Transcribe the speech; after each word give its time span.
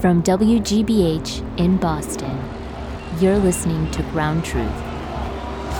From 0.00 0.22
WGBH 0.22 1.58
in 1.58 1.78
Boston, 1.78 2.38
you're 3.18 3.38
listening 3.38 3.90
to 3.92 4.02
Ground 4.02 4.44
Truth 4.44 4.70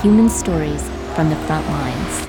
Human 0.01 0.27
Stories 0.27 0.81
from 1.13 1.29
the 1.29 1.35
Front 1.45 1.67
Lines. 1.67 2.27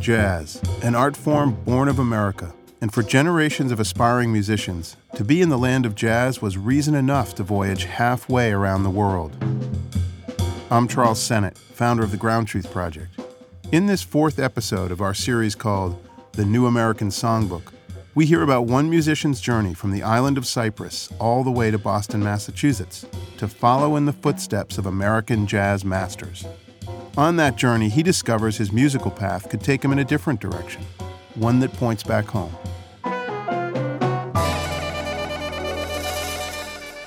Jazz, 0.00 0.62
an 0.84 0.94
art 0.94 1.16
form 1.16 1.54
born 1.64 1.88
of 1.88 1.98
America. 1.98 2.54
And 2.80 2.94
for 2.94 3.02
generations 3.02 3.72
of 3.72 3.80
aspiring 3.80 4.32
musicians, 4.32 4.96
to 5.16 5.24
be 5.24 5.42
in 5.42 5.48
the 5.48 5.58
land 5.58 5.84
of 5.84 5.96
jazz 5.96 6.40
was 6.40 6.56
reason 6.56 6.94
enough 6.94 7.34
to 7.34 7.42
voyage 7.42 7.82
halfway 7.82 8.52
around 8.52 8.84
the 8.84 8.90
world. 8.90 9.36
I'm 10.70 10.86
Charles 10.86 11.18
Sennott, 11.18 11.58
founder 11.58 12.04
of 12.04 12.12
the 12.12 12.16
Ground 12.16 12.46
Truth 12.46 12.70
Project. 12.70 13.18
In 13.72 13.86
this 13.86 14.04
fourth 14.04 14.38
episode 14.38 14.92
of 14.92 15.00
our 15.00 15.14
series 15.14 15.56
called 15.56 16.00
The 16.36 16.44
New 16.44 16.66
American 16.66 17.08
Songbook, 17.08 17.72
we 18.14 18.26
hear 18.26 18.42
about 18.42 18.66
one 18.66 18.90
musician's 18.90 19.40
journey 19.40 19.72
from 19.72 19.90
the 19.90 20.02
island 20.02 20.36
of 20.36 20.46
Cyprus 20.46 21.10
all 21.18 21.42
the 21.42 21.50
way 21.50 21.70
to 21.70 21.78
Boston, 21.78 22.22
Massachusetts, 22.22 23.06
to 23.38 23.48
follow 23.48 23.96
in 23.96 24.04
the 24.04 24.12
footsteps 24.12 24.76
of 24.76 24.84
American 24.84 25.46
jazz 25.46 25.82
masters. 25.82 26.44
On 27.16 27.36
that 27.36 27.56
journey, 27.56 27.88
he 27.88 28.02
discovers 28.02 28.58
his 28.58 28.70
musical 28.70 29.10
path 29.10 29.48
could 29.48 29.62
take 29.62 29.82
him 29.82 29.92
in 29.92 30.00
a 30.00 30.04
different 30.04 30.38
direction, 30.38 30.84
one 31.36 31.58
that 31.60 31.72
points 31.72 32.02
back 32.02 32.26
home. 32.26 32.54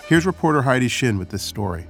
Here's 0.08 0.26
reporter 0.26 0.64
Heidi 0.64 0.88
Shin 0.88 1.20
with 1.20 1.30
this 1.30 1.44
story. 1.44 1.86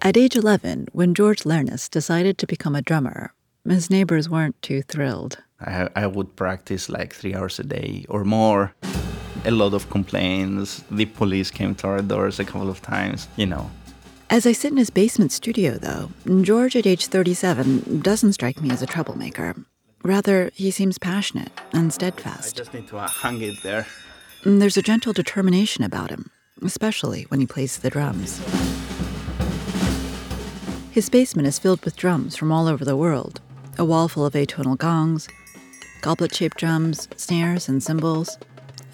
At 0.00 0.16
age 0.16 0.34
11, 0.34 0.88
when 0.92 1.12
George 1.12 1.42
Lernis 1.42 1.90
decided 1.90 2.38
to 2.38 2.46
become 2.46 2.74
a 2.74 2.80
drummer, 2.80 3.34
his 3.70 3.90
neighbors 3.90 4.28
weren't 4.28 4.60
too 4.62 4.82
thrilled. 4.82 5.38
I, 5.60 5.88
I 5.96 6.06
would 6.06 6.36
practice 6.36 6.88
like 6.88 7.14
three 7.14 7.34
hours 7.34 7.58
a 7.58 7.64
day 7.64 8.04
or 8.08 8.24
more. 8.24 8.74
A 9.44 9.50
lot 9.50 9.74
of 9.74 9.88
complaints. 9.90 10.84
The 10.90 11.06
police 11.06 11.50
came 11.50 11.74
to 11.76 11.86
our 11.86 12.02
doors 12.02 12.40
a 12.40 12.44
couple 12.44 12.68
of 12.68 12.82
times, 12.82 13.28
you 13.36 13.46
know. 13.46 13.70
As 14.28 14.44
I 14.44 14.52
sit 14.52 14.72
in 14.72 14.76
his 14.76 14.90
basement 14.90 15.30
studio, 15.30 15.78
though, 15.78 16.10
George 16.42 16.74
at 16.74 16.86
age 16.86 17.06
37 17.06 18.00
doesn't 18.00 18.32
strike 18.32 18.60
me 18.60 18.70
as 18.70 18.82
a 18.82 18.86
troublemaker. 18.86 19.54
Rather, 20.02 20.50
he 20.54 20.70
seems 20.70 20.98
passionate 20.98 21.50
and 21.72 21.92
steadfast. 21.92 22.56
I 22.56 22.58
just 22.58 22.74
need 22.74 22.88
to 22.88 22.98
uh, 22.98 23.08
hang 23.08 23.40
it 23.40 23.62
there. 23.62 23.86
There's 24.44 24.76
a 24.76 24.82
gentle 24.82 25.12
determination 25.12 25.84
about 25.84 26.10
him, 26.10 26.30
especially 26.62 27.22
when 27.28 27.40
he 27.40 27.46
plays 27.46 27.78
the 27.78 27.90
drums. 27.90 28.40
His 30.90 31.08
basement 31.08 31.46
is 31.46 31.58
filled 31.58 31.84
with 31.84 31.96
drums 31.96 32.36
from 32.36 32.50
all 32.50 32.66
over 32.68 32.84
the 32.84 32.96
world 32.96 33.40
a 33.78 33.84
wall 33.84 34.08
full 34.08 34.26
of 34.26 34.34
atonal 34.34 34.78
gongs, 34.78 35.28
goblet 36.00 36.34
shaped 36.34 36.56
drums, 36.56 37.08
snares, 37.16 37.68
and 37.68 37.82
cymbals, 37.82 38.38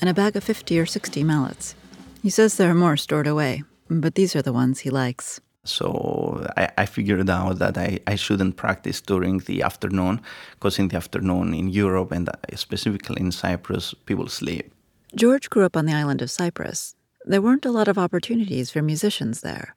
and 0.01 0.11
a 0.11 0.15
bag 0.15 0.37
of 0.37 0.45
50 0.45 0.79
or 0.79 0.87
60 0.87 1.23
mallets. 1.25 1.75
He 2.23 2.31
says 2.31 2.57
there 2.57 2.71
are 2.71 2.75
more 2.75 2.97
stored 2.97 3.27
away, 3.27 3.63
but 3.89 4.15
these 4.15 4.35
are 4.35 4.43
the 4.43 4.53
ones 4.53 4.81
he 4.81 4.91
likes. 4.91 5.41
So 5.65 6.45
I, 6.57 6.69
I 6.79 6.87
figured 6.87 7.31
out 7.31 7.59
that 7.61 7.79
I, 7.79 8.01
I 8.07 8.17
shouldn't 8.17 8.57
practice 8.57 9.01
during 9.01 9.39
the 9.39 9.63
afternoon, 9.63 10.21
because 10.53 10.79
in 10.79 10.89
the 10.89 10.97
afternoon 10.97 11.55
in 11.55 11.69
Europe 11.69 12.11
and 12.11 12.29
uh, 12.29 12.33
specifically 12.55 13.21
in 13.21 13.31
Cyprus, 13.31 13.95
people 14.07 14.29
sleep. 14.29 14.73
George 15.15 15.51
grew 15.51 15.65
up 15.65 15.77
on 15.77 15.87
the 15.87 15.93
island 15.93 16.23
of 16.23 16.31
Cyprus. 16.31 16.97
There 17.25 17.43
weren't 17.43 17.67
a 17.67 17.71
lot 17.71 17.87
of 17.87 17.99
opportunities 17.99 18.71
for 18.71 18.83
musicians 18.83 19.43
there, 19.43 19.77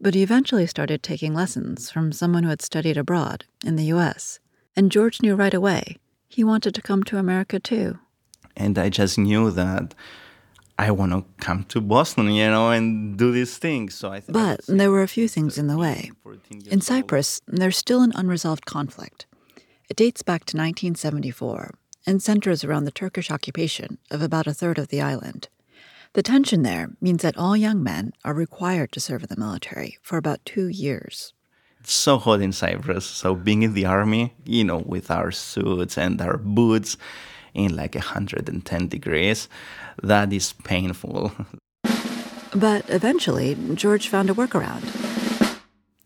but 0.00 0.14
he 0.14 0.22
eventually 0.22 0.66
started 0.66 1.02
taking 1.02 1.34
lessons 1.34 1.90
from 1.90 2.12
someone 2.12 2.42
who 2.42 2.50
had 2.50 2.62
studied 2.62 2.96
abroad 2.96 3.44
in 3.64 3.76
the 3.76 3.84
US. 3.84 4.38
And 4.74 4.92
George 4.92 5.22
knew 5.22 5.34
right 5.34 5.54
away 5.54 5.98
he 6.28 6.44
wanted 6.44 6.74
to 6.74 6.82
come 6.82 7.02
to 7.04 7.18
America 7.18 7.58
too. 7.58 7.98
And 8.56 8.78
I 8.78 8.88
just 8.88 9.18
knew 9.18 9.50
that 9.52 9.94
I 10.78 10.90
want 10.90 11.12
to 11.12 11.24
come 11.42 11.64
to 11.64 11.80
Boston, 11.80 12.30
you 12.30 12.50
know, 12.50 12.70
and 12.70 13.16
do 13.16 13.32
these 13.32 13.56
things. 13.56 13.94
So 13.94 14.12
I. 14.12 14.22
but 14.28 14.60
there 14.66 14.90
were 14.90 15.02
a 15.02 15.08
few 15.08 15.28
things 15.28 15.56
in 15.56 15.68
the 15.68 15.78
way. 15.78 16.10
In 16.70 16.80
Cyprus, 16.80 17.40
there's 17.46 17.78
still 17.78 18.02
an 18.02 18.12
unresolved 18.14 18.66
conflict. 18.66 19.26
It 19.88 19.96
dates 19.96 20.22
back 20.22 20.40
to 20.46 20.56
1974 20.56 21.74
and 22.06 22.22
centers 22.22 22.64
around 22.64 22.84
the 22.84 22.90
Turkish 22.90 23.30
occupation 23.30 23.98
of 24.10 24.20
about 24.20 24.46
a 24.46 24.54
third 24.54 24.78
of 24.78 24.88
the 24.88 25.00
island. 25.00 25.48
The 26.16 26.22
tension 26.22 26.62
there 26.62 26.88
means 26.98 27.20
that 27.20 27.36
all 27.36 27.58
young 27.58 27.82
men 27.82 28.14
are 28.24 28.32
required 28.32 28.90
to 28.92 29.00
serve 29.00 29.24
in 29.24 29.28
the 29.28 29.36
military 29.36 29.98
for 30.00 30.16
about 30.16 30.40
two 30.46 30.66
years 30.66 31.34
It's 31.80 31.92
so 31.92 32.16
hot 32.16 32.40
in 32.40 32.52
Cyprus. 32.52 33.04
So 33.04 33.34
being 33.34 33.62
in 33.62 33.74
the 33.74 33.84
army, 33.84 34.32
you 34.46 34.64
know, 34.64 34.78
with 34.78 35.10
our 35.10 35.30
suits 35.30 35.98
and 35.98 36.18
our 36.22 36.38
boots 36.38 36.96
in 37.52 37.76
like 37.76 37.94
110 37.94 38.88
degrees, 38.88 39.46
that 40.02 40.32
is 40.32 40.54
painful. 40.64 41.32
But 42.54 42.88
eventually, 42.88 43.54
George 43.74 44.08
found 44.08 44.30
a 44.30 44.34
workaround. 44.34 44.88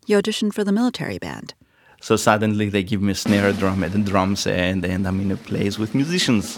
He 0.05 0.13
auditioned 0.13 0.53
for 0.53 0.65
the 0.65 0.73
military 0.73 1.19
band. 1.19 1.53
So 2.01 2.17
suddenly 2.17 2.67
they 2.67 2.83
give 2.83 3.01
me 3.01 3.13
a 3.13 3.15
snare 3.15 3.53
drum 3.53 3.81
and 3.81 3.95
a 3.95 4.11
drum 4.11 4.35
set, 4.35 4.83
and 4.83 5.07
I'm 5.07 5.21
in 5.21 5.31
a 5.31 5.37
place 5.37 5.79
with 5.79 5.95
musicians, 5.95 6.57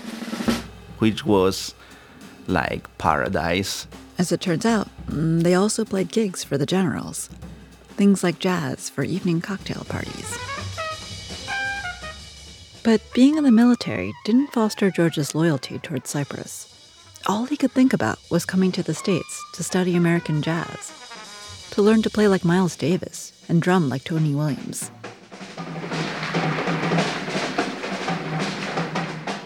which 0.97 1.23
was 1.23 1.75
like 2.47 2.97
paradise. 2.97 3.87
As 4.17 4.31
it 4.31 4.41
turns 4.41 4.65
out, 4.65 4.89
mm, 5.07 5.41
they 5.43 5.55
also 5.55 5.85
played 5.85 6.11
gigs 6.11 6.43
for 6.43 6.57
the 6.57 6.65
generals 6.65 7.29
things 7.93 8.23
like 8.23 8.39
jazz 8.39 8.89
for 8.89 9.03
evening 9.03 9.39
cocktail 9.39 9.85
parties. 9.87 10.37
But 12.83 13.01
being 13.13 13.37
in 13.37 13.43
the 13.43 13.51
military 13.51 14.13
didn't 14.25 14.51
foster 14.51 14.91
George's 14.91 15.33
loyalty 15.33 15.79
towards 15.79 16.09
Cyprus. 16.09 16.69
All 17.27 17.45
he 17.45 17.55
could 17.55 17.71
think 17.71 17.93
about 17.93 18.19
was 18.29 18.45
coming 18.45 18.71
to 18.73 18.83
the 18.83 18.93
States 18.93 19.41
to 19.53 19.63
study 19.63 19.95
American 19.95 20.41
jazz, 20.41 20.91
to 21.71 21.81
learn 21.81 22.01
to 22.01 22.09
play 22.09 22.27
like 22.27 22.43
Miles 22.43 22.75
Davis 22.75 23.31
and 23.47 23.61
drum 23.61 23.87
like 23.87 24.03
Tony 24.03 24.35
Williams. 24.35 24.91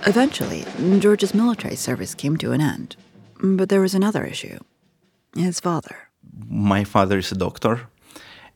Eventually, 0.07 0.63
George's 0.99 1.33
military 1.33 1.75
service 1.75 2.15
came 2.15 2.37
to 2.37 2.53
an 2.53 2.61
end. 2.61 2.95
But 3.43 3.67
there 3.67 3.81
was 3.81 3.93
another 3.93 4.23
issue 4.23 4.57
his 5.35 5.59
father. 5.59 5.97
My 6.47 6.85
father 6.85 7.17
is 7.17 7.31
a 7.33 7.35
doctor, 7.35 7.89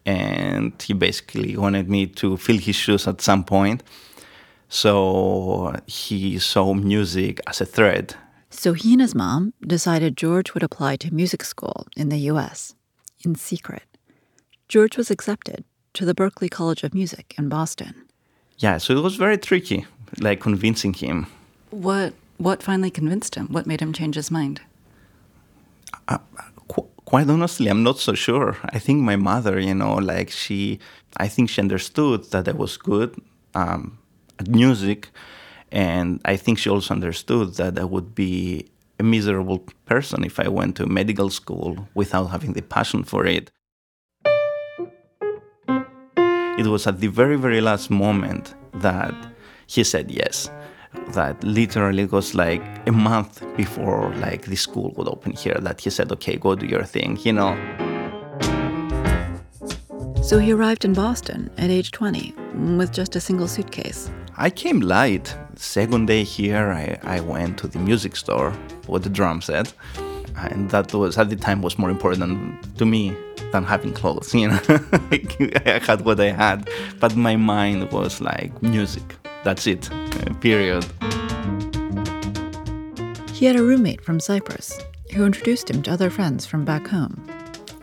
and 0.06 0.72
he 0.82 0.94
basically 0.94 1.58
wanted 1.58 1.90
me 1.90 2.08
to 2.08 2.38
fill 2.38 2.58
his 2.58 2.78
shoes 2.78 3.06
at 3.06 3.20
some 3.20 3.44
point. 3.44 3.84
So 4.70 5.76
he 5.88 6.40
saw 6.40 6.74
music 6.74 7.42
as 7.48 7.60
a 7.60 7.66
threat. 7.66 8.16
So 8.50 8.72
he 8.72 8.94
and 8.94 9.02
his 9.02 9.14
mom 9.14 9.54
decided 9.68 10.16
George 10.16 10.54
would 10.54 10.64
apply 10.64 10.96
to 10.98 11.14
music 11.14 11.44
school 11.44 11.86
in 11.98 12.08
the 12.08 12.32
US 12.32 12.76
in 13.26 13.36
secret. 13.36 13.84
George 14.70 14.96
was 14.96 15.12
accepted 15.12 15.66
to 15.96 16.06
the 16.06 16.16
Berklee 16.16 16.50
College 16.50 16.84
of 16.84 16.94
Music 16.94 17.36
in 17.38 17.50
Boston. 17.50 17.94
Yeah, 18.58 18.78
so 18.78 18.96
it 18.96 19.04
was 19.04 19.18
very 19.18 19.38
tricky, 19.38 19.86
like 20.18 20.40
convincing 20.40 20.94
him. 20.94 21.28
What 21.72 22.14
what 22.38 22.64
finally 22.64 22.92
convinced 22.92 23.36
him? 23.36 23.48
What 23.48 23.66
made 23.66 23.82
him 23.82 23.94
change 23.94 24.16
his 24.16 24.32
mind? 24.32 24.62
Uh, 26.08 26.18
quite 27.06 27.30
honestly, 27.30 27.68
I'm 27.68 27.84
not 27.84 28.00
so 28.00 28.14
sure. 28.14 28.58
I 28.64 28.80
think 28.80 29.02
my 29.02 29.16
mother, 29.16 29.60
you 29.60 29.76
know, 29.76 29.96
like 29.96 30.30
she, 30.32 30.80
I 31.18 31.28
think 31.28 31.50
she 31.50 31.62
understood 31.62 32.32
that 32.32 32.48
I 32.48 32.54
was 32.54 32.78
good 32.78 33.16
um, 33.54 34.00
at 34.40 34.48
music. 34.48 35.10
And 35.72 36.20
I 36.26 36.36
think 36.36 36.58
she 36.58 36.70
also 36.70 36.94
understood 36.94 37.56
that 37.56 37.78
I 37.78 37.84
would 37.84 38.16
be 38.16 38.70
a 39.00 39.04
miserable 39.04 39.60
person 39.86 40.24
if 40.24 40.40
I 40.40 40.48
went 40.48 40.78
to 40.78 40.86
medical 40.86 41.30
school 41.30 41.88
without 41.94 42.28
having 42.28 42.54
the 42.54 42.62
passion 42.62 43.04
for 43.04 43.26
it. 43.26 43.52
It 46.58 46.68
was 46.68 46.88
at 46.88 47.00
the 47.00 47.08
very, 47.08 47.38
very 47.38 47.62
last 47.62 47.90
moment 47.90 48.54
that 48.74 49.14
he 49.68 49.84
said 49.84 50.12
yes 50.12 50.50
that 51.10 51.44
literally 51.44 52.06
was 52.06 52.36
like 52.36 52.62
a 52.88 52.92
month 52.92 53.44
before 53.56 54.14
like 54.16 54.44
the 54.44 54.56
school 54.56 54.94
would 54.98 55.08
open 55.08 55.32
here 55.34 55.58
that 55.62 55.82
he 55.82 55.90
said 55.90 56.12
okay 56.12 56.36
go 56.38 56.56
do 56.56 56.66
your 56.66 56.84
thing 56.84 57.18
you 57.22 57.34
know? 57.34 57.56
So 60.24 60.38
he 60.38 60.52
arrived 60.54 60.86
in 60.86 60.94
boston 60.94 61.50
at 61.58 61.70
age 61.70 61.92
20 61.92 62.34
with 62.78 62.92
just 62.92 63.16
a 63.16 63.20
single 63.20 63.48
suitcase. 63.48 64.10
I 64.38 64.50
came 64.50 64.82
light 64.82 65.36
second 65.56 66.08
day 66.08 66.24
here 66.24 66.72
i, 66.72 66.98
I 67.04 67.20
went 67.20 67.58
to 67.60 67.68
the 67.68 67.80
music 67.80 68.16
store 68.16 68.54
with 68.88 69.04
the 69.04 69.10
drum 69.10 69.42
set 69.42 69.74
and 70.36 70.70
that 70.72 70.94
was 70.94 71.18
at 71.18 71.30
the 71.30 71.36
time 71.36 71.62
was 71.62 71.78
more 71.78 71.90
important 71.90 72.78
to 72.78 72.86
me 72.86 73.16
than 73.52 73.64
having 73.64 73.94
clothes 73.94 74.34
you 74.34 74.48
know? 74.48 74.60
I 75.12 75.82
had 75.86 76.02
what 76.02 76.20
i 76.20 76.32
had 76.32 76.70
but 77.00 77.16
my 77.16 77.36
mind 77.36 77.92
was 77.92 78.22
like 78.22 78.62
music. 78.62 79.16
That's 79.44 79.66
it 79.68 79.90
period. 80.42 80.86
He 83.34 83.46
had 83.46 83.56
a 83.56 83.64
roommate 83.64 84.04
from 84.04 84.20
Cyprus 84.20 84.80
who 85.14 85.26
introduced 85.26 85.70
him 85.70 85.82
to 85.84 85.92
other 85.92 86.10
friends 86.10 86.46
from 86.46 86.64
back 86.64 86.88
home. 86.88 87.28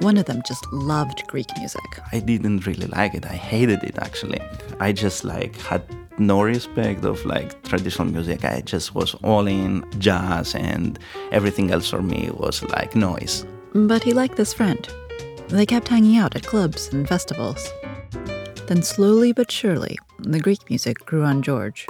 One 0.01 0.17
of 0.17 0.27
them 0.27 0.43
just 0.47 0.65
loved 0.73 1.27
Greek 1.27 1.49
music. 1.59 2.01
I 2.13 2.21
didn't 2.21 2.67
really 2.67 2.87
like 2.87 3.15
it. 3.15 3.27
I 3.27 3.35
hated 3.35 3.83
it 3.83 3.99
actually. 3.99 4.41
I 4.79 4.93
just 4.93 5.25
like 5.25 5.57
had 5.57 5.83
no 6.19 6.43
respect 6.43 7.05
of 7.05 7.25
like 7.25 7.61
traditional 7.65 8.07
music. 8.07 8.45
I 8.45 8.61
just 8.61 8.95
was 8.95 9.15
all 9.25 9.47
in 9.47 9.85
jazz, 9.99 10.55
and 10.55 10.99
everything 11.33 11.71
else 11.71 11.91
for 11.91 12.03
me 12.03 12.31
was 12.33 12.63
like 12.63 12.95
noise. 12.95 13.45
But 13.75 14.03
he 14.03 14.13
liked 14.13 14.37
this 14.37 14.53
friend. 14.53 14.89
They 15.49 15.67
kept 15.67 15.89
hanging 15.89 16.17
out 16.17 16.37
at 16.37 16.47
clubs 16.47 16.93
and 16.93 17.09
festivals. 17.09 17.73
Then, 18.67 18.83
slowly 18.83 19.33
but 19.33 19.51
surely, 19.51 19.97
the 20.19 20.41
Greek 20.41 20.69
music 20.69 20.99
grew 21.07 21.25
on 21.25 21.43
George. 21.43 21.87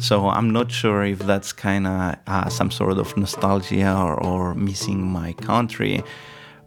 So 0.00 0.28
I'm 0.28 0.50
not 0.50 0.70
sure 0.70 1.04
if 1.04 1.20
that's 1.20 1.52
kind 1.52 1.86
of 1.86 2.16
uh, 2.26 2.48
some 2.48 2.70
sort 2.70 2.98
of 2.98 3.16
nostalgia 3.16 3.96
or, 3.96 4.14
or 4.22 4.54
missing 4.54 5.06
my 5.06 5.32
country, 5.34 6.02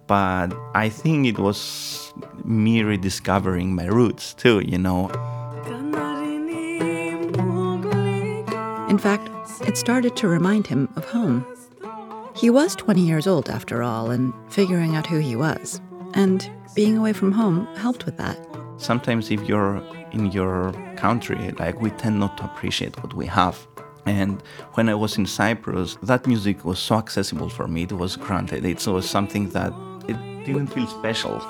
but 0.08 0.54
I 0.74 0.90
think 0.90 1.28
it 1.28 1.38
was 1.38 2.14
me 2.46 2.84
rediscovering 2.84 3.76
my 3.76 3.86
roots 3.86 4.34
too, 4.34 4.62
you 4.66 4.78
know. 4.78 5.10
In 8.90 8.98
fact, 8.98 9.30
it 9.68 9.78
started 9.78 10.16
to 10.16 10.28
remind 10.28 10.66
him 10.66 10.88
of 10.96 11.06
home. 11.06 11.46
He 12.36 12.50
was 12.50 12.76
20 12.76 13.02
years 13.02 13.28
old 13.28 13.50
after 13.50 13.84
all, 13.84 14.12
and 14.12 14.34
figuring 14.50 14.96
out 14.96 15.06
who 15.06 15.20
he 15.20 15.36
was. 15.36 15.82
And 16.14 16.50
being 16.76 16.98
away 16.98 17.12
from 17.14 17.32
home 17.32 17.66
helped 17.76 18.06
with 18.06 18.18
that. 18.18 18.40
Sometimes, 18.78 19.32
if 19.32 19.48
you're 19.48 19.82
in 20.12 20.32
your 20.32 20.74
country, 20.96 21.52
like 21.60 21.82
we 21.82 21.90
tend 21.92 22.20
not 22.20 22.38
to 22.38 22.46
appreciate 22.46 23.02
what 23.02 23.14
we 23.14 23.26
have. 23.26 23.68
And 24.06 24.42
when 24.76 24.88
I 24.88 24.96
was 24.96 25.18
in 25.18 25.26
Cyprus, 25.26 25.98
that 26.04 26.26
music 26.28 26.64
was 26.64 26.80
so 26.80 26.96
accessible 26.96 27.50
for 27.50 27.68
me. 27.68 27.84
It 27.84 27.92
was 27.92 28.16
granted. 28.16 28.64
It 28.66 28.88
was 28.88 29.10
something 29.10 29.50
that 29.50 29.74
it 30.08 30.18
didn't 30.46 30.68
feel 30.68 30.88
special. 30.88 31.46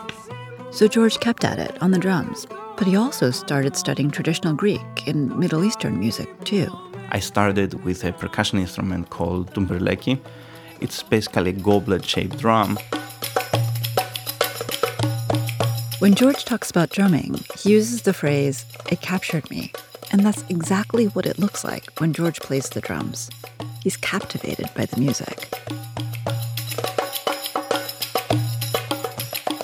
So 0.72 0.88
George 0.88 1.20
kept 1.20 1.44
at 1.44 1.60
it 1.60 1.82
on 1.82 1.92
the 1.92 2.00
drums, 2.00 2.48
but 2.76 2.88
he 2.88 2.96
also 2.96 3.32
started 3.32 3.76
studying 3.76 4.12
traditional 4.12 4.54
Greek 4.54 5.08
and 5.08 5.38
Middle 5.38 5.64
Eastern 5.64 6.00
music 6.00 6.28
too. 6.44 6.68
I 7.10 7.20
started 7.20 7.86
with 7.86 8.04
a 8.04 8.12
percussion 8.12 8.60
instrument 8.60 9.10
called 9.10 9.54
toumbeleki. 9.54 10.20
It's 10.82 11.02
basically 11.04 11.52
a 11.52 11.54
goblet 11.54 12.04
shaped 12.06 12.38
drum. 12.38 12.78
When 16.00 16.14
George 16.14 16.46
talks 16.46 16.70
about 16.70 16.92
drumming, 16.92 17.44
he 17.58 17.72
uses 17.72 18.04
the 18.04 18.14
phrase, 18.14 18.68
it 18.92 19.02
captured 19.02 19.50
me. 19.50 19.72
And 20.12 20.24
that's 20.24 20.44
exactly 20.48 21.06
what 21.08 21.26
it 21.26 21.40
looks 21.40 21.64
like 21.64 22.00
when 22.00 22.14
George 22.14 22.40
plays 22.40 22.70
the 22.70 22.82
drums. 22.82 23.32
He's 23.82 23.98
captivated 23.98 24.70
by 24.76 24.86
the 24.86 25.00
music. 25.00 25.50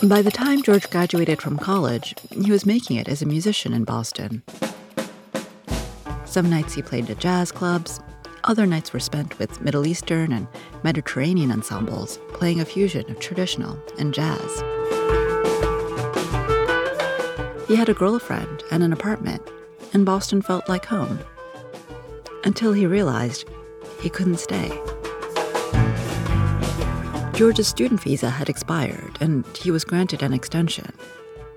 By 0.01 0.23
the 0.23 0.31
time 0.33 0.63
George 0.63 0.89
graduated 0.89 1.39
from 1.39 1.59
college, 1.59 2.15
he 2.31 2.51
was 2.51 2.65
making 2.65 2.97
it 2.97 3.07
as 3.07 3.21
a 3.21 3.27
musician 3.27 3.71
in 3.71 3.83
Boston. 3.83 4.41
Some 6.25 6.49
nights 6.49 6.73
he 6.73 6.81
played 6.81 7.11
at 7.11 7.19
jazz 7.19 7.51
clubs, 7.51 7.99
other 8.45 8.65
nights 8.65 8.91
were 8.91 8.99
spent 8.99 9.37
with 9.37 9.61
Middle 9.61 9.85
Eastern 9.85 10.33
and 10.33 10.47
Mediterranean 10.83 11.51
ensembles, 11.51 12.17
playing 12.29 12.59
a 12.59 12.65
fusion 12.65 13.07
of 13.11 13.19
traditional 13.19 13.79
and 13.99 14.15
jazz. 14.15 14.72
He 17.67 17.75
had 17.75 17.89
a 17.89 17.93
girlfriend 17.93 18.63
and 18.71 18.83
an 18.83 18.91
apartment, 18.91 19.41
and 19.93 20.05
Boston 20.05 20.41
felt 20.41 20.67
like 20.67 20.85
home. 20.85 21.19
Until 22.43 22.73
he 22.73 22.85
realized 22.85 23.47
he 24.01 24.09
couldn't 24.09 24.37
stay. 24.37 24.69
George's 27.33 27.67
student 27.67 28.01
visa 28.01 28.29
had 28.29 28.49
expired, 28.49 29.17
and 29.21 29.45
he 29.57 29.71
was 29.71 29.85
granted 29.85 30.21
an 30.21 30.33
extension. 30.33 30.91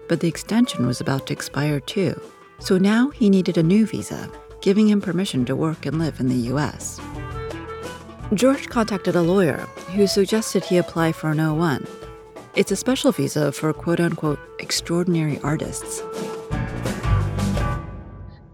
But 0.08 0.20
the 0.20 0.28
extension 0.28 0.86
was 0.86 1.00
about 1.00 1.26
to 1.26 1.32
expire 1.32 1.80
too, 1.80 2.20
so 2.60 2.78
now 2.78 3.10
he 3.10 3.28
needed 3.28 3.58
a 3.58 3.62
new 3.62 3.84
visa, 3.84 4.30
giving 4.62 4.88
him 4.88 5.00
permission 5.00 5.44
to 5.46 5.56
work 5.56 5.84
and 5.86 5.98
live 5.98 6.20
in 6.20 6.28
the 6.28 6.52
US. 6.54 7.00
George 8.32 8.68
contacted 8.68 9.16
a 9.16 9.22
lawyer 9.22 9.58
who 9.94 10.06
suggested 10.06 10.64
he 10.64 10.78
apply 10.78 11.12
for 11.12 11.30
an 11.30 11.38
O1. 11.38 11.86
It's 12.56 12.72
a 12.72 12.76
special 12.76 13.12
visa 13.12 13.52
for 13.52 13.72
quote 13.72 14.00
unquote 14.00 14.40
extraordinary 14.58 15.38
artists 15.40 16.02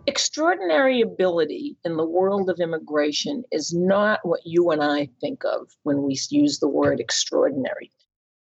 extraordinary 0.07 1.01
ability 1.01 1.77
in 1.85 1.97
the 1.97 2.07
world 2.07 2.51
of 2.51 2.59
immigration 2.59 3.45
is 3.53 3.73
not 3.73 4.21
what 4.25 4.41
you 4.45 4.71
and 4.71 4.83
I 4.83 5.09
think 5.21 5.43
of 5.45 5.71
when 5.85 6.03
we 6.03 6.17
use 6.31 6.59
the 6.59 6.69
word 6.69 7.01
extraordinary. 7.01 7.91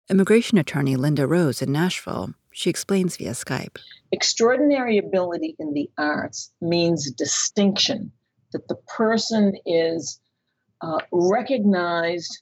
Immigration 0.10 0.58
attorney 0.58 0.96
Linda 0.96 1.28
Rose 1.28 1.62
in 1.62 1.72
Nashville, 1.72 2.34
she 2.52 2.70
explains 2.70 3.18
via 3.18 3.32
Skype. 3.32 3.78
Extraordinary 4.12 4.98
ability 4.98 5.56
in 5.60 5.74
the 5.74 5.90
arts 5.98 6.52
means 6.62 7.12
distinction, 7.12 8.12
that 8.54 8.68
the 8.68 8.78
person 8.96 9.54
is 9.66 10.20
uh, 10.82 11.00
recognized 11.12 12.42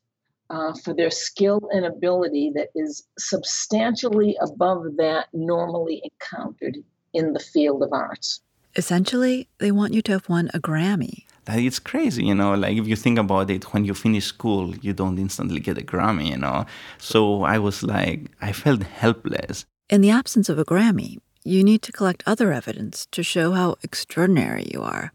uh, 0.49 0.73
for 0.83 0.93
their 0.93 1.11
skill 1.11 1.59
and 1.71 1.85
ability 1.85 2.51
that 2.55 2.69
is 2.75 3.07
substantially 3.17 4.37
above 4.41 4.97
that 4.97 5.27
normally 5.33 6.01
encountered 6.03 6.77
in 7.13 7.33
the 7.33 7.39
field 7.39 7.81
of 7.83 7.91
arts. 7.93 8.41
Essentially, 8.75 9.47
they 9.59 9.71
want 9.71 9.93
you 9.93 10.01
to 10.03 10.11
have 10.11 10.27
won 10.27 10.49
a 10.53 10.59
Grammy. 10.59 11.23
That 11.45 11.59
it's 11.59 11.79
crazy, 11.79 12.25
you 12.25 12.35
know. 12.35 12.55
Like 12.55 12.75
if 12.77 12.87
you 12.87 12.95
think 12.95 13.19
about 13.19 13.49
it, 13.49 13.73
when 13.73 13.85
you 13.85 13.93
finish 13.93 14.25
school, 14.25 14.75
you 14.77 14.93
don't 14.93 15.17
instantly 15.17 15.59
get 15.59 15.77
a 15.77 15.81
Grammy, 15.81 16.29
you 16.29 16.37
know. 16.37 16.65
So 16.97 17.43
I 17.43 17.59
was 17.59 17.83
like, 17.83 18.31
I 18.41 18.51
felt 18.51 18.83
helpless. 18.83 19.65
In 19.89 20.01
the 20.01 20.09
absence 20.09 20.49
of 20.49 20.57
a 20.59 20.65
Grammy, 20.65 21.19
you 21.43 21.63
need 21.63 21.83
to 21.83 21.91
collect 21.91 22.23
other 22.25 22.51
evidence 22.51 23.05
to 23.11 23.21
show 23.21 23.51
how 23.51 23.75
extraordinary 23.83 24.67
you 24.73 24.81
are. 24.81 25.13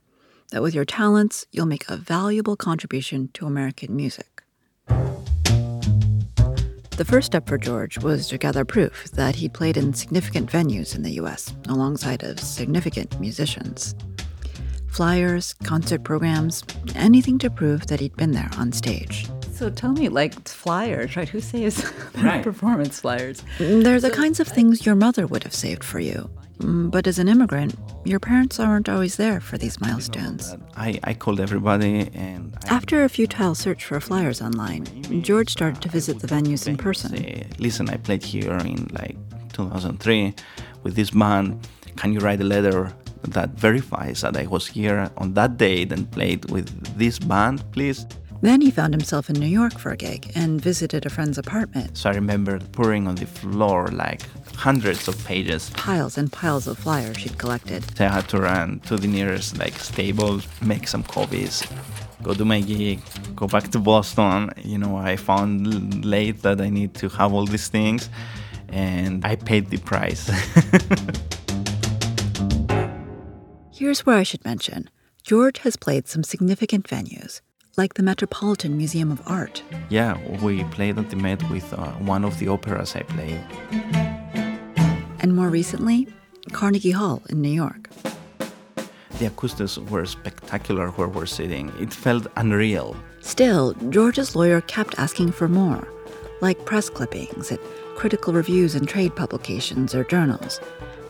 That 0.53 0.63
with 0.63 0.75
your 0.75 0.85
talents, 0.85 1.45
you'll 1.53 1.67
make 1.67 1.89
a 1.89 1.97
valuable 1.97 2.57
contribution 2.57 3.31
to 3.35 3.47
American 3.47 3.95
music. 3.95 4.30
The 7.01 7.07
first 7.07 7.29
step 7.29 7.49
for 7.49 7.57
George 7.57 7.97
was 7.97 8.29
to 8.29 8.37
gather 8.37 8.63
proof 8.63 9.11
that 9.13 9.37
he'd 9.37 9.55
played 9.55 9.79
in 9.79 9.95
significant 9.95 10.53
venues 10.53 10.95
in 10.95 11.03
the 11.03 11.13
US 11.13 11.55
alongside 11.67 12.23
of 12.23 12.39
significant 12.39 13.19
musicians. 13.19 13.95
Flyers, 14.87 15.55
concert 15.65 16.05
programs, 16.05 16.63
anything 16.95 17.39
to 17.39 17.49
prove 17.49 17.87
that 17.87 18.01
he'd 18.01 18.15
been 18.17 18.33
there 18.33 18.51
on 18.59 18.71
stage. 18.71 19.27
So 19.55 19.71
tell 19.71 19.93
me, 19.93 20.11
like 20.11 20.47
flyers, 20.47 21.17
right? 21.17 21.27
Who 21.27 21.41
saves 21.41 21.91
right. 22.23 22.45
performance 22.45 23.01
flyers? 23.01 23.43
They're 23.59 23.99
the 23.99 24.11
kinds 24.11 24.39
of 24.39 24.47
things 24.47 24.85
your 24.85 24.95
mother 24.95 25.27
would 25.27 25.45
have 25.45 25.55
saved 25.55 25.83
for 25.83 26.01
you. 26.01 26.29
Mm, 26.61 26.91
but 26.91 27.07
as 27.07 27.19
an 27.19 27.29
immigrant, 27.29 27.75
your 28.05 28.21
parents 28.21 28.61
aren't 28.61 28.89
always 28.89 29.17
there 29.17 29.41
for 29.41 29.57
these 29.57 29.81
milestones. 29.81 30.57
I, 30.77 31.01
I 31.05 31.15
called 31.15 31.41
everybody 31.41 32.11
and. 32.15 32.57
I 32.69 32.75
After 32.75 33.05
a 33.05 33.09
futile 33.09 33.55
search 33.55 33.85
for 33.85 34.01
flyers 34.01 34.43
online, 34.43 34.85
George 35.23 35.51
started 35.51 35.81
to 35.83 35.89
visit 35.89 36.21
the 36.21 36.27
venues 36.27 36.67
in 36.67 36.77
person. 36.77 37.17
Say, 37.17 37.47
Listen, 37.59 37.89
I 37.89 37.97
played 37.97 38.23
here 38.23 38.57
in 38.59 38.89
like 38.93 39.17
2003 39.53 40.35
with 40.83 40.95
this 40.95 41.11
band. 41.11 41.67
Can 41.97 42.13
you 42.13 42.21
write 42.21 42.41
a 42.41 42.45
letter 42.45 42.93
that 43.29 43.51
verifies 43.51 44.21
that 44.23 44.37
I 44.37 44.47
was 44.47 44.67
here 44.67 45.11
on 45.17 45.35
that 45.35 45.57
date 45.57 45.93
and 45.93 46.11
played 46.11 46.51
with 46.51 46.69
this 46.97 47.19
band, 47.19 47.65
please? 47.73 48.07
Then 48.43 48.63
he 48.63 48.71
found 48.71 48.95
himself 48.95 49.29
in 49.29 49.39
New 49.39 49.47
York 49.47 49.79
for 49.79 49.93
a 49.93 49.97
gig 49.97 50.33
and 50.35 50.61
visited 50.61 51.05
a 51.05 51.11
friend's 51.11 51.37
apartment. 51.37 51.99
So 51.99 52.09
I 52.09 52.15
remember 52.15 52.59
pouring 52.73 53.07
on 53.07 53.17
the 53.17 53.27
floor 53.27 53.89
like 53.89 54.23
hundreds 54.61 55.09
of 55.09 55.17
pages. 55.25 55.71
Piles 55.71 56.19
and 56.19 56.31
piles 56.31 56.67
of 56.67 56.79
flyers 56.79 57.17
she'd 57.17 57.39
collected. 57.39 57.83
So 57.97 58.05
I 58.05 58.09
had 58.09 58.29
to 58.29 58.39
run 58.39 58.81
to 58.81 58.99
the 58.99 59.09
nearest 59.09 59.59
like 59.59 59.79
Staples, 59.79 60.47
make 60.61 60.87
some 60.87 61.03
copies, 61.03 61.65
go 62.23 62.35
to 62.35 62.45
my 62.45 62.61
gig, 62.61 63.01
go 63.35 63.47
back 63.47 63.71
to 63.71 63.79
Boston. 63.79 64.51
You 64.63 64.77
know, 64.77 64.97
I 64.97 65.17
found 65.17 66.05
late 66.05 66.43
that 66.43 66.61
I 66.61 66.69
need 66.69 66.93
to 66.97 67.09
have 67.09 67.33
all 67.33 67.47
these 67.47 67.69
things, 67.69 68.11
and 68.69 69.25
I 69.25 69.37
paid 69.37 69.71
the 69.71 69.79
price. 69.79 70.29
Here's 73.73 74.05
where 74.05 74.19
I 74.19 74.25
should 74.25 74.45
mention 74.45 74.91
George 75.23 75.61
has 75.61 75.77
played 75.77 76.07
some 76.07 76.23
significant 76.23 76.87
venues 76.87 77.41
like 77.79 77.95
the 77.95 78.03
Metropolitan 78.03 78.77
Museum 78.77 79.11
of 79.11 79.23
Art. 79.27 79.63
Yeah, 79.89 80.19
we 80.43 80.65
played 80.65 80.99
at 80.99 81.09
the 81.09 81.17
Met 81.17 81.49
with 81.49 81.73
uh, 81.73 81.93
one 82.13 82.27
of 82.27 82.39
the 82.39 82.49
operas 82.49 82.95
I 82.95 83.05
played. 83.05 84.20
And 85.21 85.37
more 85.37 85.49
recently, 85.49 86.09
Carnegie 86.53 86.91
Hall 86.91 87.23
in 87.29 87.41
New 87.41 87.51
York. 87.51 87.89
The 89.19 89.27
acoustics 89.27 89.79
were 89.79 90.07
spectacular 90.07 90.89
where 90.91 91.09
we're 91.09 91.27
sitting. 91.27 91.73
It 91.79 91.93
felt 91.93 92.27
unreal. 92.37 92.97
Still, 93.21 93.75
George's 93.91 94.35
lawyer 94.35 94.63
kept 94.63 94.99
asking 94.99 95.33
for 95.33 95.47
more, 95.47 95.87
like 96.41 96.65
press 96.65 96.89
clippings 96.89 97.51
and 97.51 97.61
critical 97.97 98.33
reviews 98.33 98.75
in 98.75 98.87
trade 98.87 99.15
publications 99.15 99.95
or 99.95 100.05
journals, 100.05 100.59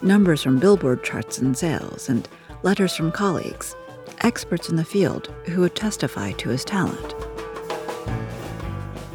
numbers 0.01 0.43
from 0.43 0.59
billboard 0.59 1.03
charts 1.03 1.37
and 1.37 1.57
sales, 1.57 2.09
and 2.09 2.27
letters 2.63 2.95
from 2.95 3.11
colleagues 3.11 3.75
experts 4.23 4.69
in 4.69 4.75
the 4.75 4.85
field 4.85 5.33
who 5.45 5.61
would 5.61 5.75
testify 5.75 6.31
to 6.33 6.49
his 6.49 6.63
talent. 6.63 7.15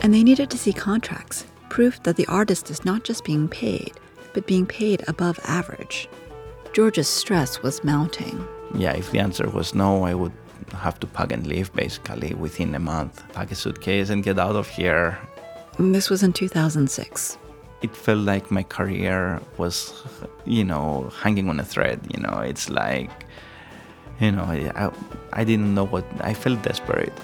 And 0.02 0.12
they 0.12 0.22
needed 0.22 0.50
to 0.50 0.58
see 0.58 0.72
contracts, 0.72 1.46
proof 1.68 2.02
that 2.04 2.16
the 2.16 2.26
artist 2.26 2.70
is 2.70 2.84
not 2.84 3.04
just 3.04 3.24
being 3.24 3.48
paid, 3.48 3.92
but 4.36 4.46
being 4.46 4.66
paid 4.66 5.02
above 5.08 5.40
average. 5.44 6.10
George's 6.74 7.08
stress 7.08 7.62
was 7.62 7.82
mounting. 7.82 8.46
Yeah, 8.74 8.92
if 8.92 9.10
the 9.10 9.18
answer 9.18 9.48
was 9.48 9.74
no, 9.74 10.04
I 10.04 10.12
would 10.12 10.36
have 10.74 11.00
to 11.00 11.06
pack 11.06 11.32
and 11.32 11.46
leave 11.46 11.72
basically 11.72 12.34
within 12.34 12.74
a 12.74 12.78
month. 12.78 13.24
Pack 13.32 13.50
a 13.50 13.54
suitcase 13.54 14.10
and 14.10 14.22
get 14.22 14.38
out 14.38 14.54
of 14.54 14.68
here. 14.68 15.18
This 15.78 16.10
was 16.10 16.22
in 16.22 16.34
2006. 16.34 17.38
It 17.80 17.96
felt 17.96 18.18
like 18.18 18.50
my 18.50 18.62
career 18.62 19.40
was, 19.56 20.04
you 20.44 20.64
know, 20.64 21.10
hanging 21.22 21.48
on 21.48 21.58
a 21.58 21.64
thread. 21.64 22.00
You 22.14 22.20
know, 22.20 22.40
it's 22.40 22.68
like, 22.68 23.24
you 24.20 24.32
know, 24.32 24.44
I, 24.44 24.90
I 25.32 25.44
didn't 25.44 25.74
know 25.74 25.86
what, 25.86 26.04
I 26.20 26.34
felt 26.34 26.62
desperate. 26.62 27.14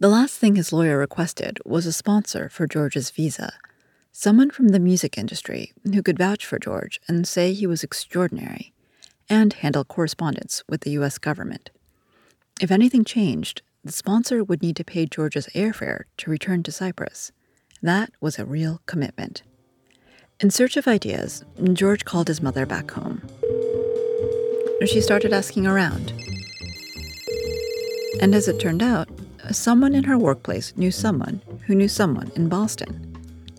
The 0.00 0.08
last 0.08 0.38
thing 0.38 0.56
his 0.56 0.72
lawyer 0.72 0.96
requested 0.96 1.58
was 1.66 1.84
a 1.84 1.92
sponsor 1.92 2.48
for 2.48 2.66
George's 2.66 3.10
visa, 3.10 3.52
someone 4.12 4.50
from 4.50 4.68
the 4.68 4.78
music 4.78 5.18
industry 5.18 5.74
who 5.84 6.02
could 6.02 6.16
vouch 6.16 6.46
for 6.46 6.58
George 6.58 6.98
and 7.06 7.28
say 7.28 7.52
he 7.52 7.66
was 7.66 7.84
extraordinary, 7.84 8.72
and 9.28 9.52
handle 9.52 9.84
correspondence 9.84 10.64
with 10.66 10.80
the 10.80 10.92
U.S. 10.92 11.18
government. 11.18 11.68
If 12.62 12.70
anything 12.70 13.04
changed, 13.04 13.60
the 13.84 13.92
sponsor 13.92 14.42
would 14.42 14.62
need 14.62 14.76
to 14.76 14.84
pay 14.84 15.04
George's 15.04 15.48
airfare 15.48 16.04
to 16.16 16.30
return 16.30 16.62
to 16.62 16.72
Cyprus. 16.72 17.30
That 17.82 18.10
was 18.22 18.38
a 18.38 18.46
real 18.46 18.80
commitment. 18.86 19.42
In 20.40 20.50
search 20.50 20.78
of 20.78 20.88
ideas, 20.88 21.44
George 21.74 22.06
called 22.06 22.28
his 22.28 22.40
mother 22.40 22.64
back 22.64 22.90
home. 22.92 23.20
She 24.86 25.02
started 25.02 25.34
asking 25.34 25.66
around. 25.66 26.14
And 28.22 28.34
as 28.34 28.48
it 28.48 28.58
turned 28.58 28.82
out, 28.82 29.10
someone 29.56 29.94
in 29.94 30.04
her 30.04 30.18
workplace 30.18 30.72
knew 30.76 30.90
someone 30.90 31.40
who 31.66 31.74
knew 31.74 31.88
someone 31.88 32.30
in 32.36 32.48
Boston. 32.48 33.06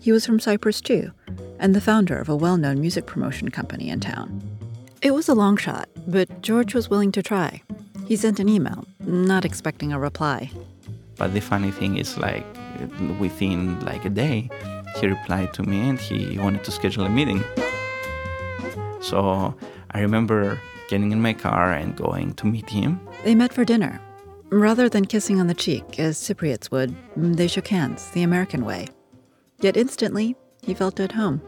He 0.00 0.12
was 0.12 0.26
from 0.26 0.40
Cyprus 0.40 0.80
too, 0.80 1.12
and 1.58 1.74
the 1.74 1.80
founder 1.80 2.18
of 2.18 2.28
a 2.28 2.36
well 2.36 2.56
known 2.56 2.80
music 2.80 3.06
promotion 3.06 3.50
company 3.50 3.88
in 3.88 4.00
town. 4.00 4.42
It 5.00 5.14
was 5.14 5.28
a 5.28 5.34
long 5.34 5.56
shot, 5.56 5.88
but 6.06 6.42
George 6.42 6.74
was 6.74 6.88
willing 6.88 7.12
to 7.12 7.22
try. 7.22 7.62
He 8.06 8.16
sent 8.16 8.40
an 8.40 8.48
email, 8.48 8.84
not 9.00 9.44
expecting 9.44 9.92
a 9.92 9.98
reply. 9.98 10.50
But 11.16 11.34
the 11.34 11.40
funny 11.40 11.70
thing 11.70 11.98
is, 11.98 12.18
like, 12.18 12.44
within 13.20 13.80
like 13.84 14.04
a 14.04 14.10
day, 14.10 14.50
he 15.00 15.06
replied 15.06 15.54
to 15.54 15.62
me 15.62 15.88
and 15.88 15.98
he 15.98 16.38
wanted 16.38 16.64
to 16.64 16.70
schedule 16.70 17.04
a 17.04 17.08
meeting. 17.08 17.42
So 19.00 19.54
I 19.90 20.00
remember 20.00 20.60
getting 20.88 21.12
in 21.12 21.20
my 21.20 21.32
car 21.32 21.72
and 21.72 21.96
going 21.96 22.34
to 22.34 22.46
meet 22.46 22.68
him. 22.68 23.00
They 23.24 23.34
met 23.34 23.52
for 23.52 23.64
dinner, 23.64 24.00
Rather 24.52 24.86
than 24.86 25.06
kissing 25.06 25.40
on 25.40 25.46
the 25.46 25.54
cheek, 25.54 25.98
as 25.98 26.18
Cypriots 26.18 26.70
would, 26.70 26.94
mm, 27.16 27.34
they 27.34 27.46
shook 27.48 27.68
hands 27.68 28.10
the 28.10 28.22
American 28.22 28.66
way. 28.66 28.86
Yet 29.60 29.78
instantly, 29.78 30.36
he 30.60 30.74
felt 30.74 31.00
at 31.00 31.12
home. 31.12 31.40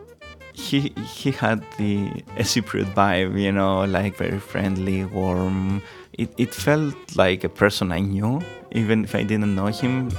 He, 0.55 0.95
he 1.15 1.31
had 1.31 1.63
the 1.77 2.07
a 2.39 2.45
Cypriot 2.45 2.95
vibe, 2.95 3.39
you 3.39 3.53
know, 3.53 3.85
like 3.85 4.17
very 4.17 4.39
friendly, 4.39 5.05
warm. 5.05 5.83
It, 6.15 6.33
it 6.39 6.55
felt 6.55 6.95
like 7.15 7.45
a 7.45 7.51
person 7.51 7.93
I 7.93 8.01
knew, 8.01 8.41
even 8.73 9.05
if 9.05 9.15
I 9.15 9.23
didn't 9.23 9.55
know 9.55 9.67
him. 9.67 10.11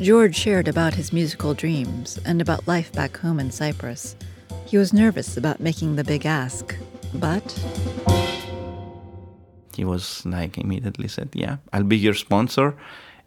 George 0.00 0.34
shared 0.34 0.68
about 0.68 0.94
his 0.94 1.12
musical 1.12 1.52
dreams 1.52 2.18
and 2.24 2.40
about 2.40 2.66
life 2.66 2.90
back 2.92 3.18
home 3.18 3.40
in 3.40 3.50
Cyprus. 3.50 4.16
He 4.64 4.78
was 4.78 4.94
nervous 4.94 5.36
about 5.36 5.60
making 5.60 5.96
the 5.96 6.04
big 6.04 6.24
ask, 6.24 6.74
but 7.12 7.44
he 9.76 9.84
was 9.84 10.24
like 10.26 10.58
immediately 10.58 11.08
said, 11.08 11.30
"Yeah, 11.34 11.56
I'll 11.72 11.84
be 11.84 11.96
your 11.96 12.14
sponsor." 12.14 12.74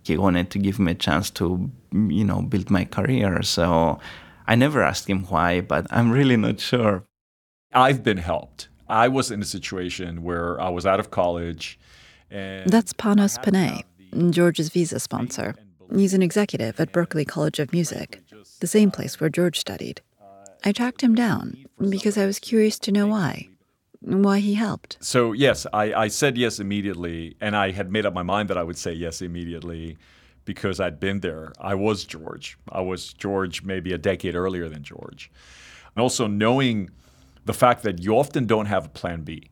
He 0.04 0.18
wanted 0.18 0.52
to 0.52 0.60
give 0.60 0.78
me 0.80 0.92
a 0.92 0.96
chance 0.96 1.32
to, 1.32 1.72
you 1.92 2.24
know, 2.24 2.42
build 2.44 2.70
my 2.70 2.86
career. 2.86 3.42
So 3.42 4.00
I 4.48 4.54
never 4.56 4.84
asked 4.84 5.10
him 5.10 5.24
why, 5.26 5.62
but 5.62 5.88
I'm 5.90 6.12
really 6.12 6.38
not 6.38 6.60
sure. 6.60 7.06
I've 7.74 8.04
been 8.04 8.18
helped. 8.18 8.70
I 8.88 9.08
was 9.08 9.32
in 9.32 9.42
a 9.42 9.46
situation 9.46 10.22
where 10.22 10.62
I 10.62 10.70
was 10.70 10.86
out 10.86 11.00
of 11.00 11.10
college. 11.10 11.80
And 12.30 12.70
That's 12.70 12.94
Panos 12.94 13.42
Panay, 13.42 13.84
George's 14.30 14.70
visa 14.70 15.00
sponsor. 15.00 15.56
He's 15.94 16.14
an 16.14 16.22
executive 16.22 16.80
at 16.80 16.92
Berklee 16.92 17.28
College 17.28 17.60
of 17.60 17.72
Music, 17.72 18.22
the 18.60 18.68
same 18.68 18.92
place 18.92 19.20
where 19.20 19.30
George 19.30 19.60
studied. 19.60 20.02
Uh, 20.22 20.46
I 20.64 20.72
tracked 20.72 21.02
him 21.02 21.16
down 21.16 21.66
because 21.90 22.18
I 22.18 22.26
was 22.26 22.40
curious 22.40 22.78
to 22.80 22.92
know 22.92 23.08
why 23.08 23.50
why 24.06 24.40
he 24.40 24.54
helped. 24.54 24.98
So, 25.02 25.34
yes, 25.34 25.66
I, 25.74 25.94
I 25.94 26.08
said 26.08 26.38
yes 26.38 26.60
immediately, 26.60 27.36
and 27.42 27.56
I 27.56 27.72
had 27.72 27.92
made 27.92 28.06
up 28.06 28.14
my 28.14 28.24
mind 28.24 28.50
that 28.50 28.58
I 28.58 28.64
would 28.64 28.78
say 28.78 28.94
yes 28.94 29.22
immediately 29.22 29.98
because 30.46 30.80
I'd 30.80 31.00
been 31.00 31.22
there. 31.22 31.54
I 31.60 31.74
was 31.74 32.06
George. 32.06 32.58
I 32.72 32.82
was 32.82 33.14
George 33.14 33.64
maybe 33.64 33.94
a 33.94 33.98
decade 33.98 34.36
earlier 34.36 34.70
than 34.70 34.84
George. 34.84 35.32
And 35.96 36.02
also 36.02 36.28
knowing 36.28 36.92
the 37.46 37.54
fact 37.54 37.84
that 37.84 38.04
you 38.04 38.16
often 38.18 38.46
don't 38.46 38.68
have 38.68 38.86
a 38.86 38.90
plan 38.90 39.22
B. 39.22 39.50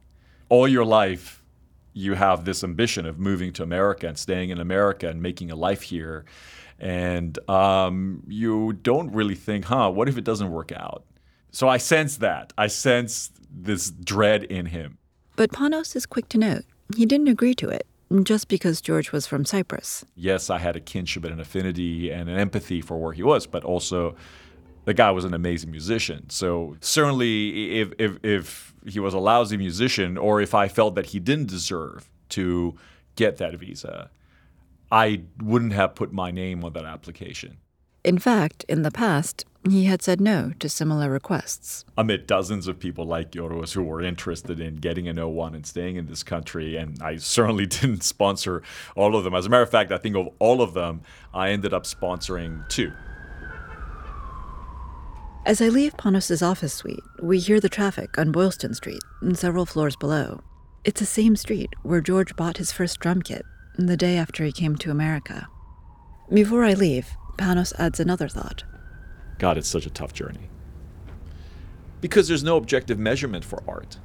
All 0.49 0.67
your 0.67 0.85
life, 0.85 1.41
you 1.93 2.13
have 2.13 2.45
this 2.45 2.63
ambition 2.63 3.05
of 3.05 3.19
moving 3.19 3.53
to 3.53 3.63
America 3.63 4.07
and 4.07 4.17
staying 4.17 4.51
in 4.51 4.59
America 4.59 5.07
and 5.07 5.21
making 5.21 5.49
a 5.51 5.55
life 5.55 5.81
here. 5.81 6.25
And 6.79 7.37
um, 7.49 8.23
you 8.27 8.73
don't 8.73 9.11
really 9.13 9.35
think, 9.35 9.65
huh, 9.65 9.89
what 9.89 10.09
if 10.09 10.17
it 10.17 10.23
doesn't 10.23 10.51
work 10.51 10.71
out? 10.71 11.05
So 11.53 11.69
I 11.69 11.77
sense 11.77 12.17
that. 12.17 12.51
I 12.57 12.67
sense 12.67 13.31
this 13.49 13.91
dread 13.91 14.43
in 14.43 14.65
him. 14.65 14.97
But 15.35 15.51
Panos 15.51 15.95
is 15.95 16.05
quick 16.05 16.27
to 16.29 16.37
note 16.37 16.65
he 16.95 17.05
didn't 17.05 17.27
agree 17.27 17.53
to 17.55 17.69
it 17.69 17.87
just 18.23 18.47
because 18.47 18.81
George 18.81 19.11
was 19.11 19.25
from 19.25 19.45
Cyprus. 19.45 20.03
Yes, 20.15 20.49
I 20.49 20.57
had 20.57 20.75
a 20.75 20.79
kinship 20.79 21.23
and 21.23 21.33
an 21.33 21.39
affinity 21.39 22.11
and 22.11 22.29
an 22.29 22.37
empathy 22.37 22.81
for 22.81 22.97
where 22.97 23.13
he 23.13 23.23
was, 23.23 23.47
but 23.47 23.63
also 23.63 24.15
the 24.85 24.93
guy 24.93 25.11
was 25.11 25.25
an 25.25 25.33
amazing 25.33 25.71
musician. 25.71 26.29
So 26.29 26.75
certainly, 26.81 27.79
if, 27.79 27.93
if, 27.97 28.17
if 28.23 28.73
he 28.85 28.99
was 28.99 29.13
a 29.13 29.19
lousy 29.19 29.57
musician, 29.57 30.17
or 30.17 30.41
if 30.41 30.53
I 30.53 30.67
felt 30.67 30.95
that 30.95 31.07
he 31.07 31.19
didn't 31.19 31.47
deserve 31.47 32.09
to 32.29 32.75
get 33.15 33.37
that 33.37 33.55
visa, 33.55 34.09
I 34.91 35.21
wouldn't 35.41 35.73
have 35.73 35.95
put 35.95 36.11
my 36.11 36.31
name 36.31 36.63
on 36.63 36.73
that 36.73 36.85
application. 36.85 37.57
In 38.03 38.19
fact, 38.19 38.65
in 38.67 38.81
the 38.81 38.91
past, 38.91 39.45
he 39.69 39.85
had 39.85 40.01
said 40.01 40.19
no 40.19 40.51
to 40.59 40.67
similar 40.67 41.09
requests. 41.09 41.85
Amid 41.97 42.27
dozens 42.27 42.67
of 42.67 42.79
people 42.79 43.05
like 43.05 43.31
Yorgos 43.31 43.73
who 43.73 43.83
were 43.83 44.01
interested 44.01 44.59
in 44.59 44.77
getting 44.77 45.07
an 45.07 45.15
O1 45.15 45.55
and 45.55 45.65
staying 45.65 45.95
in 45.95 46.07
this 46.07 46.23
country, 46.23 46.75
and 46.75 47.01
I 47.01 47.15
certainly 47.17 47.65
didn't 47.67 48.03
sponsor 48.03 48.61
all 48.95 49.15
of 49.15 49.23
them. 49.23 49.33
As 49.33 49.45
a 49.45 49.49
matter 49.49 49.63
of 49.63 49.69
fact, 49.69 49.91
I 49.91 49.97
think 49.97 50.15
of 50.15 50.29
all 50.39 50.61
of 50.61 50.73
them, 50.73 51.01
I 51.33 51.51
ended 51.51 51.73
up 51.73 51.83
sponsoring 51.83 52.67
two. 52.67 52.91
As 55.45 55.61
I 55.61 55.67
leave 55.67 55.97
Panos's 55.97 56.41
office 56.41 56.73
suite, 56.73 57.03
we 57.21 57.37
hear 57.39 57.59
the 57.59 57.67
traffic 57.67 58.17
on 58.17 58.31
Boylston 58.31 58.73
Street 58.73 59.01
and 59.21 59.37
several 59.37 59.65
floors 59.65 59.95
below. 59.95 60.41
It's 60.85 60.99
the 60.99 61.05
same 61.05 61.35
street 61.35 61.69
where 61.83 62.01
George 62.01 62.35
bought 62.35 62.57
his 62.57 62.71
first 62.71 62.99
drum 62.99 63.21
kit 63.21 63.45
the 63.77 63.97
day 63.97 64.17
after 64.17 64.43
he 64.43 64.51
came 64.51 64.75
to 64.77 64.91
America. 64.91 65.47
Before 66.31 66.63
I 66.63 66.73
leave, 66.73 67.07
Panos 67.37 67.73
adds 67.77 67.99
another 67.99 68.27
thought. 68.27 68.63
God, 69.43 69.57
it's 69.57 69.67
such 69.67 69.85
a 69.85 69.89
tough 69.89 70.13
journey. 70.13 70.47
Because 71.99 72.29
there's 72.29 72.45
no 72.45 72.55
objective 72.55 72.97
measurement 72.97 73.43
for 73.43 73.61
art. 73.67 73.97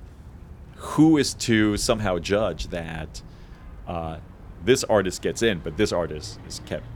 Who 0.79 1.17
is 1.17 1.33
to 1.35 1.77
somehow 1.77 2.19
judge 2.19 2.67
that 2.71 3.23
uh, 3.87 4.17
this 4.65 4.83
artist 4.83 5.23
gets 5.23 5.41
in, 5.45 5.61
but 5.61 5.77
this 5.77 5.93
artist 5.93 6.41
is 6.49 6.61
kept 6.67 6.87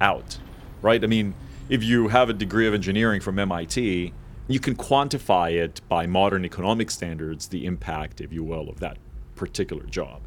out, 0.00 0.38
right? 0.82 1.04
I 1.04 1.06
mean, 1.06 1.36
if 1.68 1.84
you 1.84 2.08
have 2.08 2.28
a 2.28 2.32
degree 2.32 2.66
of 2.66 2.74
engineering 2.74 3.20
from 3.20 3.38
MIT, 3.38 4.12
you 4.48 4.58
can 4.58 4.74
quantify 4.74 5.52
it 5.52 5.80
by 5.88 6.04
modern 6.04 6.44
economic 6.44 6.90
standards, 6.90 7.46
the 7.46 7.64
impact, 7.64 8.20
if 8.20 8.32
you 8.32 8.42
will, 8.42 8.68
of 8.68 8.80
that 8.80 8.98
particular 9.36 9.84
job. 9.84 10.20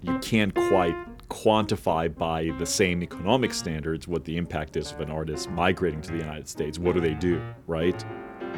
You 0.00 0.18
can't 0.20 0.54
quite 0.54 0.96
quantify 1.30 2.14
by 2.14 2.52
the 2.58 2.66
same 2.66 3.02
economic 3.02 3.54
standards 3.54 4.06
what 4.06 4.24
the 4.24 4.36
impact 4.36 4.76
is 4.76 4.92
of 4.92 5.00
an 5.00 5.10
artist 5.10 5.48
migrating 5.50 6.02
to 6.02 6.12
the 6.12 6.18
United 6.18 6.48
States. 6.48 6.78
What 6.78 6.94
do 6.94 7.00
they 7.00 7.14
do, 7.14 7.40
right? 7.66 8.04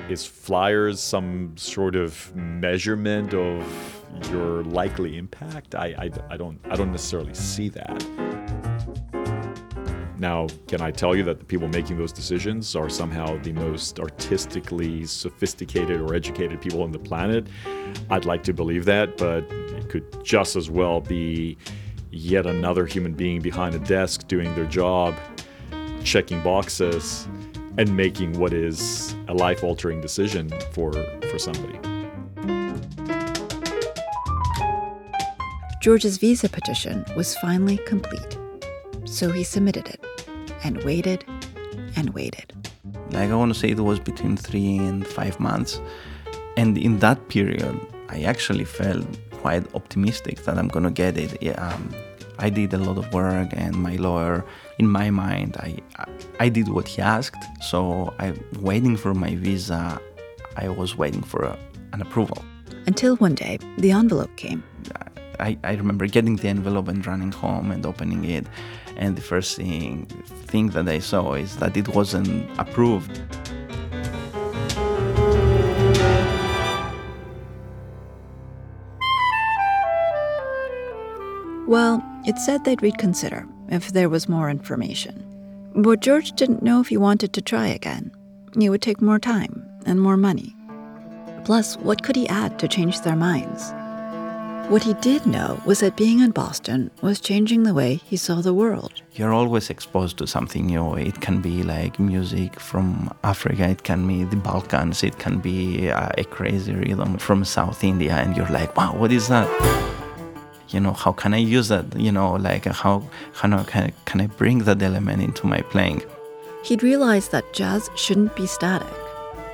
Is 0.09 0.27
flyers 0.27 0.99
some 0.99 1.57
sort 1.57 1.95
of 1.95 2.35
measurement 2.35 3.35
of 3.35 4.05
your 4.31 4.65
likely 4.65 5.19
impact? 5.19 5.75
I, 5.75 5.95
I, 5.99 6.11
I 6.31 6.37
don't 6.37 6.59
I 6.69 6.75
don't 6.75 6.91
necessarily 6.91 7.35
see 7.35 7.69
that. 7.69 8.07
Now, 10.19 10.47
can 10.69 10.81
I 10.81 10.93
tell 10.93 11.17
you 11.17 11.25
that 11.25 11.41
the 11.41 11.45
people 11.45 11.67
making 11.67 11.99
those 11.99 12.13
decisions 12.13 12.77
are 12.77 12.89
somehow 12.89 13.43
the 13.43 13.53
most 13.53 13.99
artistically 13.99 15.05
sophisticated 15.05 16.01
or 16.01 16.15
educated 16.15 16.61
people 16.61 16.83
on 16.83 16.93
the 16.93 16.99
planet? 16.99 17.49
I'd 18.09 18.25
like 18.25 18.45
to 18.45 18.53
believe 18.53 18.85
that, 18.85 19.17
but 19.17 19.45
it 19.51 19.89
could 19.89 20.25
just 20.25 20.55
as 20.55 20.71
well 20.71 21.01
be 21.01 21.59
yet 22.13 22.47
another 22.47 22.87
human 22.87 23.15
being 23.15 23.41
behind 23.41 23.75
a 23.75 23.79
desk 23.81 24.29
doing 24.29 24.55
their 24.55 24.67
job, 24.67 25.15
checking 26.05 26.41
boxes, 26.43 27.27
and 27.79 27.97
making 27.97 28.39
what 28.39 28.53
is 28.53 29.17
a 29.29 29.35
life 29.35 29.65
altering 29.65 30.01
decision 30.01 30.51
for, 30.73 30.93
for 31.31 31.39
somebody. 31.39 31.79
George's 35.81 36.19
visa 36.19 36.49
petition 36.49 37.05
was 37.17 37.35
finally 37.39 37.79
complete. 37.79 38.39
So 39.05 39.33
he 39.33 39.43
submitted 39.43 39.89
it 39.89 40.05
and 40.63 40.83
waited 40.85 41.25
and 41.97 42.11
waited. 42.11 42.53
Like 43.11 43.31
I 43.31 43.35
want 43.35 43.53
to 43.53 43.59
say 43.59 43.71
it 43.71 43.81
was 43.81 43.99
between 43.99 44.37
three 44.37 44.77
and 44.77 45.07
five 45.07 45.41
months. 45.41 45.81
And 46.57 46.79
in 46.79 46.99
that 47.01 47.29
period, 47.29 47.79
I 48.09 48.23
actually 48.23 48.65
felt 48.65 49.07
quite 49.43 49.65
optimistic 49.75 50.37
that 50.45 50.57
I'm 50.59 50.69
going 50.69 50.85
to 50.85 50.97
get 51.05 51.19
it. 51.19 51.31
Yeah, 51.43 51.59
um, 51.67 51.85
I 52.39 52.49
did 52.49 52.73
a 52.73 52.79
lot 52.79 52.97
of 52.97 53.13
work, 53.13 53.51
and 53.53 53.75
my 53.77 53.97
lawyer, 53.97 54.45
in 54.79 54.87
my 54.89 55.11
mind, 55.11 55.57
I, 55.59 55.71
I 56.41 56.49
did 56.49 56.69
what 56.69 56.87
he 56.89 57.03
asked. 57.03 57.43
So 57.61 58.15
I'm 58.19 58.39
waiting 58.61 58.97
for 58.97 59.13
my 59.15 59.35
visa. 59.35 60.01
I 60.57 60.69
was 60.69 60.97
waiting 60.97 61.23
for 61.23 61.41
a, 61.43 61.59
an 61.93 62.01
approval. 62.01 62.41
Until 62.87 63.17
one 63.17 63.35
day, 63.35 63.59
the 63.79 63.91
envelope 63.91 64.35
came. 64.37 64.63
I, 65.41 65.59
I 65.65 65.73
remember 65.75 66.07
getting 66.07 66.37
the 66.37 66.49
envelope 66.49 66.89
and 66.89 67.05
running 67.05 67.33
home 67.33 67.73
and 67.73 67.85
opening 67.85 68.25
it. 68.25 68.47
And 68.97 69.17
the 69.17 69.23
first 69.23 69.57
thing, 69.57 70.07
thing 70.53 70.69
that 70.71 70.89
I 70.89 71.01
saw 71.01 71.35
is 71.35 71.57
that 71.57 71.77
it 71.77 71.89
wasn't 71.89 72.49
approved. 72.59 73.21
Well, 81.73 82.05
it 82.27 82.37
said 82.37 82.67
they'd 82.67 82.83
reconsider 82.83 83.49
if 83.71 83.93
there 83.93 84.11
was 84.11 84.29
more 84.29 84.51
information. 84.51 85.25
But 85.75 86.01
George 86.01 86.33
didn't 86.33 86.63
know 86.63 86.83
if 86.83 86.89
he 86.89 86.99
wanted 86.99 87.33
to 87.33 87.41
try 87.41 87.69
again. 87.69 88.11
It 88.61 88.69
would 88.69 88.83
take 88.83 89.01
more 89.01 89.19
time 89.19 89.67
and 89.87 89.99
more 89.99 90.19
money. 90.19 90.55
Plus, 91.47 91.79
what 91.79 92.03
could 92.03 92.15
he 92.15 92.29
add 92.29 92.59
to 92.59 92.69
change 92.69 93.01
their 93.01 93.17
minds? 93.17 93.73
What 94.71 94.83
he 94.83 94.93
did 95.01 95.25
know 95.25 95.63
was 95.65 95.81
that 95.81 95.97
being 95.97 96.21
in 96.21 96.33
Boston 96.33 96.91
was 97.01 97.21
changing 97.21 97.63
the 97.63 97.73
way 97.73 97.95
he 97.95 98.19
saw 98.19 98.43
the 98.43 98.53
world. 98.53 98.93
You're 99.15 99.33
always 99.33 99.71
exposed 99.71 100.19
to 100.19 100.27
something 100.27 100.67
new. 100.67 100.95
It 100.97 101.23
can 101.23 101.41
be 101.41 101.63
like 101.63 101.99
music 101.99 102.61
from 102.61 103.11
Africa, 103.25 103.67
it 103.71 103.83
can 103.83 104.07
be 104.07 104.25
the 104.25 104.37
Balkans, 104.37 105.03
it 105.03 105.19
can 105.19 105.39
be 105.39 105.91
uh, 105.91 106.11
a 106.19 106.25
crazy 106.25 106.75
rhythm 106.75 107.17
from 107.17 107.47
South 107.47 107.83
India, 107.83 108.13
and 108.13 108.37
you're 108.37 108.51
like, 108.51 108.77
wow, 108.77 108.95
what 108.95 109.11
is 109.11 109.29
that? 109.29 109.49
You 110.73 110.81
know, 110.81 110.93
how 110.93 111.13
can 111.13 111.35
I 111.35 111.39
use 111.39 111.69
that? 111.69 111.99
You 111.99 112.13
know, 112.13 112.33
like 112.33 112.67
uh, 112.67 112.73
how, 112.73 113.09
how 113.35 113.63
can, 113.65 113.93
can 114.05 114.21
I 114.21 114.27
bring 114.27 114.61
that 114.61 114.83
element 114.83 115.23
into 115.23 115.47
my 115.47 115.61
playing? 115.61 116.03
He'd 116.65 116.83
realized 116.83 117.33
that 117.33 117.53
jazz 117.53 117.91
shouldn't 117.97 118.35
be 118.37 118.47
static. 118.47 118.89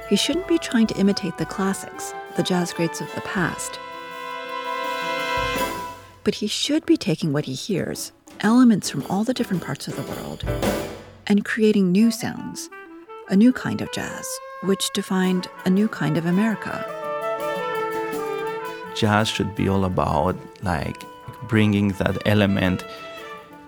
He 0.08 0.16
shouldn't 0.16 0.48
be 0.48 0.58
trying 0.58 0.86
to 0.88 0.96
imitate 0.96 1.38
the 1.38 1.46
classics, 1.46 2.14
the 2.36 2.42
jazz 2.42 2.72
greats 2.72 3.00
of 3.00 3.12
the 3.14 3.20
past 3.22 3.78
but 6.28 6.34
he 6.34 6.46
should 6.46 6.84
be 6.84 6.98
taking 6.98 7.32
what 7.32 7.46
he 7.46 7.54
hears, 7.54 8.12
elements 8.40 8.90
from 8.90 9.02
all 9.08 9.24
the 9.24 9.32
different 9.32 9.62
parts 9.62 9.88
of 9.88 9.96
the 9.96 10.02
world, 10.02 10.44
and 11.26 11.42
creating 11.42 11.90
new 11.90 12.10
sounds, 12.10 12.68
a 13.30 13.34
new 13.34 13.50
kind 13.50 13.80
of 13.80 13.90
jazz, 13.92 14.28
which 14.64 14.90
defined 14.92 15.48
a 15.64 15.70
new 15.70 15.88
kind 15.88 16.18
of 16.18 16.26
America. 16.26 16.97
Jazz 18.94 19.28
should 19.28 19.54
be 19.54 19.68
all 19.68 19.84
about 19.84 20.36
like 20.62 21.02
bringing 21.48 21.88
that 21.92 22.18
element 22.26 22.84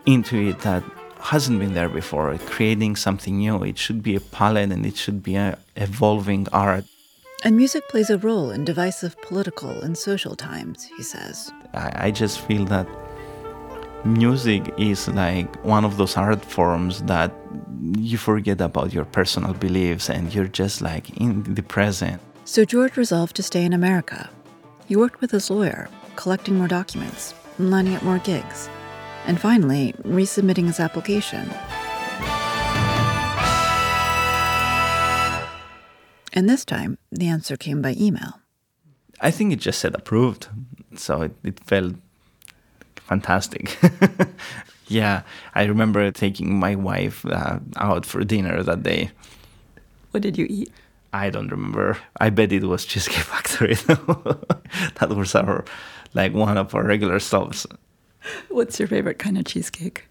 into 0.07 0.37
it 0.49 0.61
that 0.61 0.83
hasn't 1.21 1.59
been 1.59 1.75
there 1.75 1.89
before, 1.89 2.37
creating 2.47 2.97
something 2.97 3.39
new. 3.39 3.62
It 3.62 3.79
should 3.79 4.03
be 4.03 4.17
a 4.17 4.21
palette 4.21 4.73
and 4.73 4.85
it 4.87 4.97
should 4.97 5.23
be 5.23 5.37
an 5.37 5.57
evolving 5.77 6.47
art. 6.53 6.85
And 7.43 7.57
music 7.57 7.89
plays 7.89 8.11
a 8.11 8.19
role 8.19 8.50
in 8.50 8.65
divisive 8.65 9.21
political 9.23 9.71
and 9.71 9.97
social 9.97 10.37
times, 10.37 10.85
he 10.97 11.03
says. 11.03 11.50
I, 11.73 12.07
I 12.07 12.11
just 12.11 12.41
feel 12.41 12.65
that 12.67 12.87
music 14.05 14.73
is 14.79 15.09
like 15.09 15.63
one 15.65 15.85
of 15.85 15.97
those 15.97 16.17
art 16.17 16.45
forms 16.45 17.02
that 17.02 17.33
you 17.99 18.19
forget 18.19 18.61
about 18.61 18.93
your 18.93 19.04
personal 19.04 19.54
beliefs 19.54 20.11
and 20.11 20.35
you're 20.35 20.49
just 20.49 20.83
like 20.83 21.11
in 21.19 21.43
the 21.54 21.63
present. 21.63 22.21
So 22.45 22.65
George 22.65 22.97
resolved 22.97 23.37
to 23.37 23.43
stay 23.43 23.65
in 23.65 23.73
America. 23.73 24.28
He 24.91 24.97
worked 24.97 25.21
with 25.21 25.31
his 25.31 25.49
lawyer, 25.50 25.89
collecting 26.17 26.59
more 26.59 26.67
documents, 26.67 27.33
lining 27.61 27.95
up 27.95 28.03
more 28.03 28.19
gigs, 28.19 28.69
and 29.25 29.41
finally 29.41 29.95
resubmitting 30.03 30.67
his 30.67 30.81
application. 30.81 31.49
And 36.33 36.50
this 36.50 36.65
time, 36.65 36.99
the 37.13 37.29
answer 37.29 37.57
came 37.57 37.81
by 37.81 37.95
email. 37.97 38.41
I 39.21 39.31
think 39.31 39.53
it 39.53 39.61
just 39.61 39.79
said 39.79 39.95
approved. 39.95 40.49
So 40.97 41.23
it, 41.23 41.37
it 41.45 41.61
felt 41.61 41.95
fantastic. 42.97 43.79
yeah, 44.89 45.23
I 45.55 45.67
remember 45.67 46.11
taking 46.11 46.59
my 46.59 46.75
wife 46.75 47.25
uh, 47.26 47.61
out 47.76 48.05
for 48.05 48.25
dinner 48.25 48.61
that 48.65 48.83
day. 48.83 49.13
What 50.11 50.25
did 50.25 50.37
you 50.37 50.49
eat? 50.50 50.73
I 51.12 51.30
don't 51.30 51.50
remember. 51.50 51.99
I 52.20 52.30
bet 52.30 52.52
it 52.52 52.64
was 52.64 52.84
Cheesecake 52.84 53.25
Factory. 53.25 53.75
that 54.99 55.08
was 55.10 55.34
our, 55.34 55.64
like, 56.14 56.32
one 56.32 56.56
of 56.56 56.75
our 56.75 56.84
regular 56.84 57.18
stops. 57.18 57.66
What's 58.49 58.78
your 58.78 58.88
favorite 58.88 59.18
kind 59.18 59.38
of 59.38 59.44
cheesecake? 59.44 60.06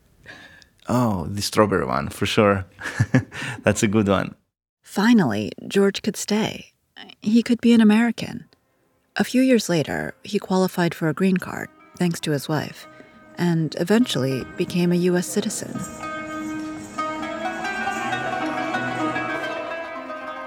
Oh, 0.87 1.25
the 1.25 1.41
strawberry 1.41 1.85
one, 1.85 2.09
for 2.09 2.25
sure. 2.25 2.65
That's 3.63 3.83
a 3.83 3.87
good 3.87 4.07
one. 4.07 4.35
Finally, 4.81 5.51
George 5.67 6.01
could 6.01 6.17
stay. 6.17 6.73
He 7.21 7.43
could 7.43 7.61
be 7.61 7.73
an 7.73 7.81
American. 7.81 8.45
A 9.15 9.23
few 9.23 9.41
years 9.41 9.69
later, 9.69 10.15
he 10.23 10.39
qualified 10.39 10.95
for 10.95 11.07
a 11.07 11.13
green 11.13 11.37
card, 11.37 11.69
thanks 11.97 12.19
to 12.21 12.31
his 12.31 12.49
wife, 12.49 12.87
and 13.37 13.75
eventually 13.79 14.43
became 14.57 14.91
a 14.91 14.95
U.S. 14.95 15.27
citizen. 15.27 15.77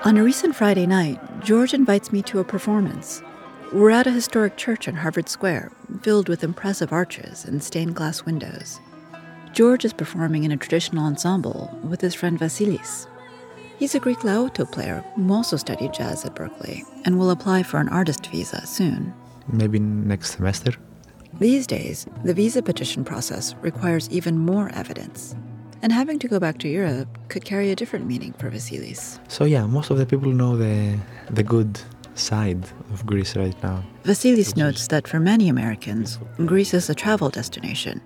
On 0.05 0.17
a 0.17 0.25
recent 0.25 0.57
Friday 0.57 0.85
night, 0.85 1.21
George 1.45 1.73
invites 1.73 2.11
me 2.11 2.23
to 2.23 2.41
a 2.41 2.45
performance. 2.45 3.23
We're 3.73 3.91
at 3.91 4.09
a 4.09 4.11
historic 4.11 4.57
church 4.57 4.89
in 4.89 4.97
Harvard 4.97 5.29
Square, 5.29 5.71
filled 6.03 6.29
with 6.29 6.43
impressive 6.43 6.93
arches 6.93 7.45
and 7.45 7.63
stained 7.63 7.95
glass 7.95 8.25
windows. 8.25 8.81
George 9.53 9.85
is 9.85 9.93
performing 9.93 10.43
in 10.43 10.51
a 10.51 10.57
traditional 10.57 11.05
ensemble 11.05 11.71
with 11.85 12.01
his 12.01 12.17
friend 12.17 12.37
Vasilis. 12.37 13.07
He's 13.79 13.95
a 13.95 14.01
Greek 14.01 14.19
laouto 14.19 14.69
player 14.71 15.05
who 15.15 15.33
also 15.33 15.57
studied 15.57 15.95
jazz 15.95 16.25
at 16.25 16.35
Berklee 16.35 16.83
and 17.05 17.17
will 17.17 17.31
apply 17.31 17.63
for 17.63 17.79
an 17.79 17.89
artist 17.89 18.27
visa 18.27 18.67
soon. 18.67 19.15
Maybe 19.47 19.79
next 19.79 20.33
semester. 20.33 20.73
These 21.39 21.69
days, 21.69 22.09
the 22.25 22.35
visa 22.35 22.61
petition 22.61 23.05
process 23.05 23.55
requires 23.61 24.11
even 24.11 24.37
more 24.37 24.69
evidence. 24.71 25.37
And 25.83 25.93
having 25.93 26.19
to 26.21 26.29
go 26.29 26.39
back 26.39 26.59
to 26.59 26.69
Europe 26.69 27.09
could 27.29 27.45
carry 27.45 27.71
a 27.73 27.77
different 27.77 28.07
meaning 28.07 28.33
for 28.39 28.49
Vasilis. 28.51 29.19
So 29.29 29.45
yeah, 29.45 29.67
most 29.67 29.91
of 29.91 29.99
the 29.99 30.07
people 30.07 30.31
know 30.33 30.57
the 30.57 30.99
the 31.31 31.43
good 31.43 31.81
side 32.15 32.65
of 32.93 33.05
Greece 33.05 33.35
right 33.37 33.61
now. 33.63 33.83
Vasilis 34.05 34.57
notes 34.57 34.87
that 34.89 35.09
for 35.09 35.19
many 35.19 35.49
Americans, 35.49 36.19
Greece 36.47 36.73
is 36.75 36.89
a 36.89 36.95
travel 36.95 37.31
destination. 37.31 38.01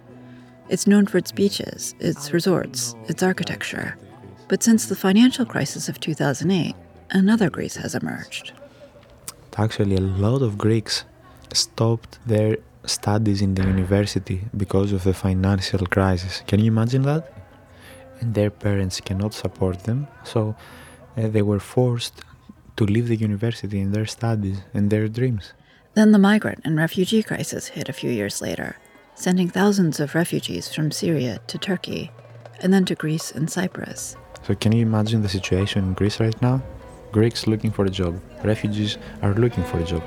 It's 0.68 0.86
known 0.86 1.06
for 1.06 1.18
its 1.18 1.32
beaches, 1.32 1.94
its 2.00 2.32
resorts, 2.32 2.94
its 3.08 3.22
architecture. 3.22 3.96
But 4.48 4.62
since 4.62 4.86
the 4.86 4.96
financial 4.96 5.44
crisis 5.44 5.88
of 5.88 6.00
2008, 6.00 6.74
another 7.10 7.50
Greece 7.50 7.76
has 7.76 7.94
emerged. 7.94 8.52
Actually, 9.56 9.96
a 9.96 10.00
lot 10.00 10.42
of 10.42 10.58
Greeks 10.58 11.04
stopped 11.52 12.18
their 12.26 12.58
studies 12.84 13.42
in 13.42 13.54
the 13.54 13.62
university 13.62 14.42
because 14.56 14.92
of 14.92 15.02
the 15.04 15.14
financial 15.14 15.86
crisis. 15.86 16.42
Can 16.46 16.60
you 16.60 16.66
imagine 16.66 17.02
that? 17.02 17.35
And 18.20 18.34
their 18.34 18.50
parents 18.50 19.00
cannot 19.00 19.34
support 19.34 19.84
them, 19.84 20.08
so 20.24 20.56
uh, 21.16 21.28
they 21.28 21.42
were 21.42 21.60
forced 21.60 22.22
to 22.76 22.84
leave 22.84 23.08
the 23.08 23.16
university 23.16 23.80
and 23.80 23.94
their 23.94 24.06
studies 24.06 24.58
and 24.74 24.90
their 24.90 25.08
dreams. 25.08 25.52
Then 25.94 26.12
the 26.12 26.18
migrant 26.18 26.60
and 26.64 26.76
refugee 26.76 27.22
crisis 27.22 27.68
hit 27.68 27.88
a 27.88 27.92
few 27.92 28.10
years 28.10 28.42
later, 28.42 28.76
sending 29.14 29.48
thousands 29.48 29.98
of 29.98 30.14
refugees 30.14 30.72
from 30.74 30.90
Syria 30.90 31.40
to 31.46 31.58
Turkey, 31.58 32.10
and 32.60 32.72
then 32.72 32.84
to 32.86 32.94
Greece 32.94 33.32
and 33.32 33.50
Cyprus. 33.50 34.16
So, 34.42 34.54
can 34.54 34.72
you 34.72 34.82
imagine 34.82 35.22
the 35.22 35.28
situation 35.28 35.84
in 35.84 35.94
Greece 35.94 36.20
right 36.20 36.40
now? 36.42 36.62
Greeks 37.12 37.46
looking 37.46 37.70
for 37.70 37.84
a 37.86 37.90
job, 37.90 38.20
refugees 38.44 38.98
are 39.22 39.34
looking 39.34 39.64
for 39.64 39.78
a 39.78 39.84
job. 39.84 40.02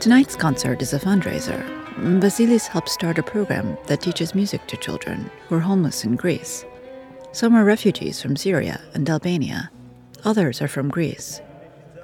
Tonight's 0.00 0.36
concert 0.36 0.80
is 0.80 0.92
a 0.92 0.98
fundraiser. 0.98 1.73
Vasilis 1.96 2.66
helped 2.66 2.88
start 2.88 3.18
a 3.18 3.22
program 3.22 3.76
that 3.86 4.00
teaches 4.00 4.34
music 4.34 4.66
to 4.66 4.76
children 4.76 5.30
who 5.48 5.56
are 5.56 5.60
homeless 5.60 6.04
in 6.04 6.16
Greece. 6.16 6.64
Some 7.32 7.54
are 7.54 7.64
refugees 7.64 8.20
from 8.20 8.36
Syria 8.36 8.80
and 8.94 9.08
Albania, 9.08 9.70
others 10.24 10.60
are 10.60 10.68
from 10.68 10.88
Greece. 10.88 11.40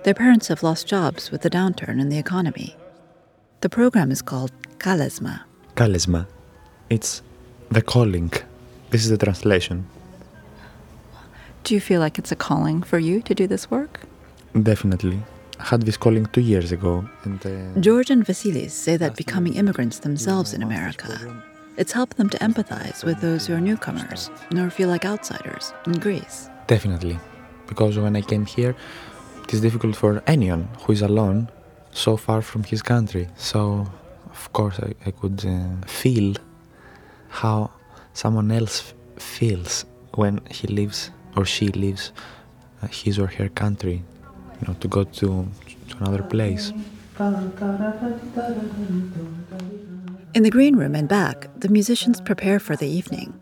Their 0.04 0.14
parents 0.14 0.48
have 0.48 0.62
lost 0.62 0.86
jobs 0.86 1.30
with 1.30 1.42
the 1.42 1.50
downturn 1.50 2.00
in 2.00 2.08
the 2.08 2.18
economy. 2.18 2.76
The 3.60 3.68
program 3.68 4.10
is 4.10 4.22
called 4.22 4.52
Kalesma. 4.78 5.42
Kalesma. 5.76 6.26
It's 6.88 7.22
the 7.70 7.82
calling 7.82 8.32
this 8.90 9.04
is 9.04 9.10
the 9.10 9.18
translation. 9.18 9.86
Do 11.62 11.74
you 11.74 11.80
feel 11.80 12.00
like 12.00 12.18
it's 12.18 12.32
a 12.32 12.36
calling 12.36 12.82
for 12.82 12.98
you 12.98 13.22
to 13.22 13.34
do 13.34 13.46
this 13.46 13.70
work? 13.70 14.00
Definitely. 14.60 15.22
Had 15.62 15.82
this 15.82 15.96
calling 15.96 16.26
two 16.26 16.40
years 16.40 16.72
ago. 16.72 17.04
And, 17.24 17.40
uh, 17.46 17.80
George 17.80 18.10
and 18.10 18.24
Vasilis 18.24 18.70
say 18.70 18.96
that 18.96 19.16
becoming 19.16 19.54
immigrants 19.54 20.00
themselves 20.00 20.52
in 20.52 20.62
America, 20.62 21.12
it's 21.76 21.92
helped 21.92 22.16
them 22.16 22.28
to 22.30 22.38
empathize 22.38 23.04
with 23.04 23.20
those 23.20 23.46
who 23.46 23.54
are 23.54 23.60
newcomers 23.60 24.30
nor 24.50 24.70
feel 24.70 24.88
like 24.88 25.04
outsiders 25.04 25.72
in 25.86 25.92
Greece. 25.92 26.48
Definitely. 26.66 27.18
Because 27.66 27.98
when 27.98 28.16
I 28.16 28.22
came 28.22 28.46
here, 28.46 28.74
it 29.44 29.54
is 29.54 29.60
difficult 29.60 29.94
for 29.96 30.22
anyone 30.26 30.68
who 30.80 30.92
is 30.92 31.02
alone 31.02 31.48
so 31.92 32.16
far 32.16 32.42
from 32.42 32.64
his 32.64 32.82
country. 32.82 33.28
So, 33.36 33.86
of 34.30 34.52
course, 34.52 34.78
I, 34.80 34.94
I 35.06 35.10
could 35.10 35.44
uh, 35.46 35.86
feel 35.86 36.34
how 37.28 37.70
someone 38.12 38.50
else 38.50 38.94
feels 39.16 39.84
when 40.14 40.40
he 40.50 40.66
leaves 40.68 41.10
or 41.36 41.44
she 41.44 41.68
leaves 41.68 42.12
uh, 42.82 42.88
his 42.88 43.18
or 43.18 43.28
her 43.28 43.48
country, 43.48 44.02
you 44.60 44.68
know, 44.68 44.74
to 44.80 44.88
go 44.88 45.04
to, 45.04 45.48
to 45.88 45.96
another 45.98 46.22
place. 46.22 46.72
In 50.32 50.42
the 50.42 50.50
green 50.50 50.76
room 50.76 50.94
and 50.94 51.08
back, 51.08 51.48
the 51.56 51.68
musicians 51.68 52.20
prepare 52.20 52.58
for 52.58 52.76
the 52.76 52.88
evening. 52.88 53.38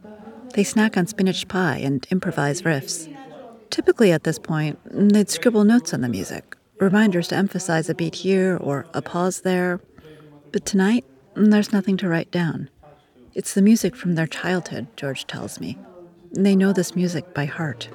They 0.55 0.65
snack 0.65 0.97
on 0.97 1.07
spinach 1.07 1.47
pie 1.49 1.77
and 1.79 2.07
improvise 2.11 2.63
riffs. 2.63 3.13
Typically, 3.71 4.11
at 4.13 4.25
this 4.25 4.39
point, 4.39 4.79
they'd 4.91 5.29
scribble 5.31 5.65
notes 5.65 5.93
on 5.93 6.01
the 6.01 6.09
music, 6.09 6.57
reminders 6.81 7.29
to 7.29 7.37
emphasize 7.37 7.89
a 7.89 7.95
beat 7.95 8.17
here 8.17 8.57
or 8.57 8.87
a 8.95 9.03
pause 9.03 9.43
there. 9.43 9.81
But 10.51 10.65
tonight, 10.65 11.05
there's 11.35 11.73
nothing 11.73 11.97
to 11.99 12.09
write 12.09 12.31
down. 12.31 12.71
It's 13.35 13.55
the 13.55 13.63
music 13.63 13.95
from 13.95 14.15
their 14.15 14.27
childhood, 14.27 14.89
George 14.97 15.27
tells 15.27 15.61
me. 15.61 15.79
They 16.33 16.57
know 16.57 16.73
this 16.73 16.97
music 16.97 17.35
by 17.35 17.45
heart. 17.45 17.89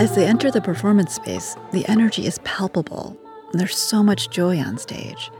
As 0.00 0.14
they 0.14 0.24
enter 0.24 0.50
the 0.50 0.62
performance 0.62 1.16
space, 1.16 1.58
the 1.72 1.86
energy 1.86 2.24
is 2.24 2.38
palpable. 2.42 3.20
There's 3.52 3.76
so 3.76 4.02
much 4.02 4.30
joy 4.30 4.58
on 4.58 4.78
stage. 4.78 5.30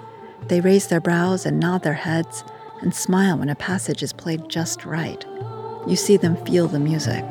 They 0.49 0.61
raise 0.61 0.87
their 0.87 1.01
brows 1.01 1.47
and 1.47 1.59
nod 1.59 1.83
their 1.83 1.95
heads 1.95 2.45
and 2.83 2.95
smile 2.95 3.39
when 3.39 3.49
a 3.49 3.55
passage 3.55 4.03
is 4.03 4.13
played 4.13 4.51
just 4.51 4.85
right. 4.85 5.25
You 5.87 5.97
see 5.97 6.19
them 6.19 6.37
feel 6.45 6.69
the 6.69 6.79
music. 6.79 7.27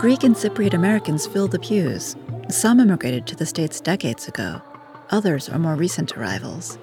Greek 0.00 0.24
and 0.24 0.34
Cypriot 0.34 0.74
Americans 0.74 1.28
fill 1.28 1.46
the 1.46 1.60
pews. 1.60 2.16
Some 2.48 2.80
immigrated 2.80 3.28
to 3.28 3.36
the 3.36 3.46
States 3.46 3.80
decades 3.80 4.26
ago, 4.26 4.60
others 5.10 5.48
are 5.48 5.60
more 5.60 5.76
recent 5.76 6.16
arrivals. 6.16 6.80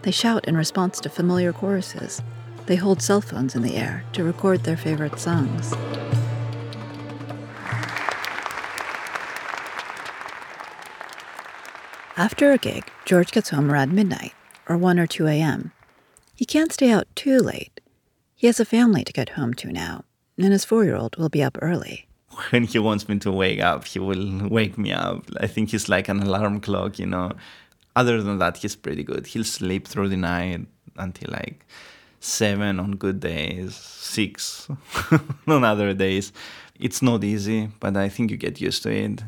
They 0.00 0.12
shout 0.12 0.48
in 0.48 0.56
response 0.56 0.98
to 1.00 1.10
familiar 1.10 1.52
choruses. 1.52 2.22
They 2.70 2.76
hold 2.76 3.02
cell 3.02 3.20
phones 3.20 3.56
in 3.56 3.62
the 3.62 3.74
air 3.74 4.04
to 4.12 4.22
record 4.22 4.62
their 4.62 4.76
favorite 4.76 5.18
songs. 5.18 5.74
After 12.16 12.52
a 12.52 12.58
gig, 12.58 12.84
George 13.04 13.32
gets 13.32 13.50
home 13.50 13.72
around 13.72 13.92
midnight, 13.92 14.34
or 14.68 14.76
1 14.76 15.00
or 15.00 15.08
2 15.08 15.26
a.m. 15.26 15.72
He 16.36 16.44
can't 16.44 16.72
stay 16.72 16.92
out 16.92 17.08
too 17.16 17.38
late. 17.38 17.80
He 18.36 18.46
has 18.46 18.60
a 18.60 18.64
family 18.64 19.02
to 19.02 19.12
get 19.12 19.30
home 19.30 19.52
to 19.54 19.72
now, 19.72 20.04
and 20.38 20.52
his 20.52 20.64
four 20.64 20.84
year 20.84 20.94
old 20.94 21.16
will 21.16 21.28
be 21.28 21.42
up 21.42 21.58
early. 21.60 22.06
When 22.50 22.62
he 22.62 22.78
wants 22.78 23.08
me 23.08 23.18
to 23.18 23.32
wake 23.32 23.58
up, 23.58 23.84
he 23.84 23.98
will 23.98 24.48
wake 24.48 24.78
me 24.78 24.92
up. 24.92 25.24
I 25.40 25.48
think 25.48 25.70
he's 25.70 25.88
like 25.88 26.08
an 26.08 26.20
alarm 26.20 26.60
clock, 26.60 27.00
you 27.00 27.06
know. 27.06 27.32
Other 27.96 28.22
than 28.22 28.38
that, 28.38 28.58
he's 28.58 28.76
pretty 28.76 29.02
good. 29.02 29.26
He'll 29.26 29.42
sleep 29.42 29.88
through 29.88 30.10
the 30.10 30.16
night 30.16 30.68
until 30.96 31.32
like 31.32 31.66
seven 32.20 32.78
on 32.78 32.92
good 32.96 33.20
days, 33.20 33.74
six 33.74 34.68
on 35.46 35.64
other 35.64 35.94
days. 35.94 36.32
It's 36.78 37.02
not 37.02 37.24
easy, 37.24 37.68
but 37.80 37.96
I 37.96 38.08
think 38.08 38.30
you 38.30 38.36
get 38.36 38.60
used 38.60 38.82
to 38.84 38.90
it. 38.90 39.22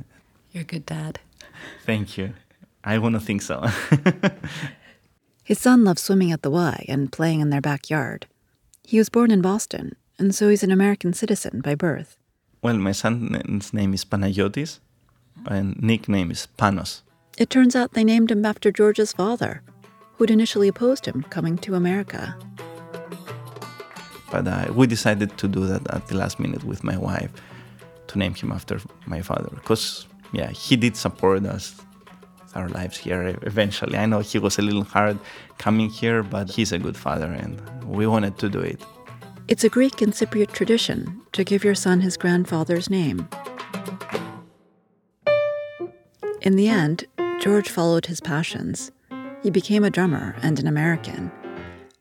You're 0.52 0.62
a 0.62 0.64
good 0.64 0.86
dad. 0.86 1.18
Thank 1.84 2.16
you. 2.16 2.34
I 2.84 2.98
want 2.98 3.14
to 3.14 3.20
think 3.20 3.42
so. 3.42 3.66
His 5.44 5.58
son 5.58 5.84
loves 5.84 6.02
swimming 6.02 6.32
at 6.32 6.42
the 6.42 6.50
Y 6.50 6.84
and 6.88 7.12
playing 7.12 7.40
in 7.40 7.50
their 7.50 7.60
backyard. 7.60 8.26
He 8.84 8.98
was 8.98 9.08
born 9.08 9.30
in 9.30 9.42
Boston, 9.42 9.96
and 10.18 10.34
so 10.34 10.48
he's 10.48 10.62
an 10.62 10.70
American 10.70 11.12
citizen 11.12 11.60
by 11.60 11.74
birth. 11.74 12.16
well, 12.62 12.76
my 12.78 12.92
son's 12.92 13.72
name 13.72 13.92
is 13.94 14.04
Panayotis, 14.04 14.78
and 15.46 15.80
nickname 15.82 16.30
is 16.30 16.48
Panos. 16.58 17.02
It 17.38 17.50
turns 17.50 17.74
out 17.74 17.92
they 17.94 18.04
named 18.04 18.30
him 18.30 18.44
after 18.44 18.70
George's 18.70 19.12
father, 19.12 19.62
who'd 20.16 20.30
initially 20.30 20.68
opposed 20.68 21.06
him 21.06 21.22
coming 21.30 21.56
to 21.58 21.74
America. 21.74 22.36
But 24.32 24.48
uh, 24.48 24.72
we 24.74 24.86
decided 24.86 25.36
to 25.36 25.46
do 25.46 25.66
that 25.66 25.86
at 25.94 26.08
the 26.08 26.16
last 26.16 26.40
minute 26.40 26.64
with 26.64 26.82
my 26.82 26.96
wife 26.96 27.30
to 28.08 28.18
name 28.18 28.34
him 28.34 28.50
after 28.50 28.80
my 29.06 29.20
father. 29.20 29.50
Because, 29.54 30.06
yeah, 30.32 30.50
he 30.50 30.74
did 30.74 30.96
support 30.96 31.44
us, 31.44 31.76
our 32.54 32.68
lives 32.70 32.96
here 32.96 33.38
eventually. 33.42 33.98
I 33.98 34.06
know 34.06 34.20
he 34.20 34.38
was 34.38 34.58
a 34.58 34.62
little 34.62 34.84
hard 34.84 35.18
coming 35.58 35.90
here, 35.90 36.22
but 36.22 36.50
he's 36.50 36.72
a 36.72 36.78
good 36.78 36.96
father 36.96 37.26
and 37.26 37.60
we 37.84 38.06
wanted 38.06 38.38
to 38.38 38.48
do 38.48 38.60
it. 38.60 38.80
It's 39.48 39.64
a 39.64 39.68
Greek 39.68 40.00
and 40.00 40.14
Cypriot 40.14 40.52
tradition 40.52 41.20
to 41.32 41.44
give 41.44 41.62
your 41.62 41.74
son 41.74 42.00
his 42.00 42.16
grandfather's 42.16 42.88
name. 42.88 43.28
In 46.40 46.56
the 46.56 46.68
end, 46.68 47.04
George 47.40 47.68
followed 47.68 48.06
his 48.06 48.20
passions. 48.20 48.90
He 49.42 49.50
became 49.50 49.84
a 49.84 49.90
drummer 49.90 50.36
and 50.42 50.58
an 50.58 50.66
American. 50.66 51.30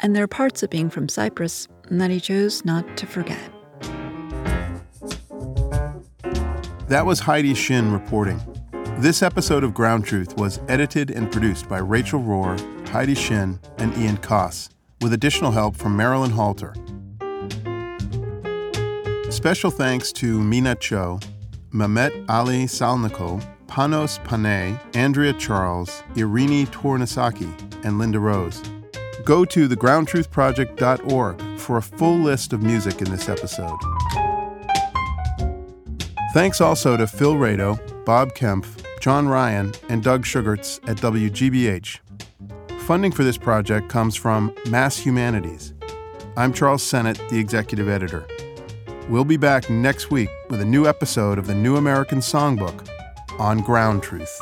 And 0.01 0.15
there 0.15 0.23
are 0.23 0.27
parts 0.27 0.63
of 0.63 0.69
being 0.71 0.89
from 0.89 1.07
Cyprus 1.07 1.67
that 1.89 2.09
he 2.09 2.19
chose 2.19 2.65
not 2.65 2.97
to 2.97 3.05
forget. 3.05 3.51
That 6.87 7.05
was 7.05 7.19
Heidi 7.19 7.53
Shin 7.53 7.91
reporting. 7.91 8.41
This 8.97 9.21
episode 9.21 9.63
of 9.63 9.73
Ground 9.73 10.05
Truth 10.05 10.37
was 10.37 10.59
edited 10.67 11.11
and 11.11 11.31
produced 11.31 11.69
by 11.69 11.77
Rachel 11.77 12.19
Rohr, 12.19 12.59
Heidi 12.89 13.15
Shin, 13.15 13.59
and 13.77 13.95
Ian 13.97 14.17
Koss, 14.17 14.69
with 15.01 15.13
additional 15.13 15.51
help 15.51 15.75
from 15.75 15.95
Marilyn 15.95 16.31
Halter. 16.31 16.73
Special 19.29 19.71
thanks 19.71 20.11
to 20.13 20.41
Mina 20.41 20.75
Cho, 20.75 21.19
Mehmet 21.73 22.25
Ali 22.27 22.65
Salnikov, 22.65 23.47
Panos 23.67 24.21
Panay, 24.25 24.77
Andrea 24.93 25.31
Charles, 25.33 26.03
Irini 26.15 26.67
Tornasaki, 26.67 27.49
and 27.85 27.97
Linda 27.97 28.19
Rose. 28.19 28.61
Go 29.25 29.45
to 29.45 29.67
thegroundtruthproject.org 29.67 31.59
for 31.59 31.77
a 31.77 31.81
full 31.81 32.17
list 32.17 32.53
of 32.53 32.63
music 32.63 33.01
in 33.01 33.11
this 33.11 33.29
episode. 33.29 33.77
Thanks 36.33 36.61
also 36.61 36.95
to 36.95 37.07
Phil 37.07 37.35
Redo, 37.35 38.05
Bob 38.05 38.33
Kempf, 38.33 38.83
John 39.01 39.27
Ryan, 39.27 39.73
and 39.89 40.01
Doug 40.03 40.25
Sugarts 40.25 40.79
at 40.87 40.97
WGBH. 40.97 41.99
Funding 42.79 43.11
for 43.11 43.23
this 43.23 43.37
project 43.37 43.89
comes 43.89 44.15
from 44.15 44.55
Mass 44.69 44.97
Humanities. 44.97 45.73
I'm 46.37 46.53
Charles 46.53 46.83
Sennott, 46.83 47.27
the 47.29 47.37
executive 47.37 47.89
editor. 47.89 48.25
We'll 49.09 49.25
be 49.25 49.37
back 49.37 49.69
next 49.69 50.09
week 50.09 50.29
with 50.49 50.61
a 50.61 50.65
new 50.65 50.87
episode 50.87 51.37
of 51.37 51.47
the 51.47 51.55
New 51.55 51.75
American 51.75 52.19
Songbook 52.19 52.87
on 53.39 53.59
Ground 53.59 54.01
Truth. 54.01 54.39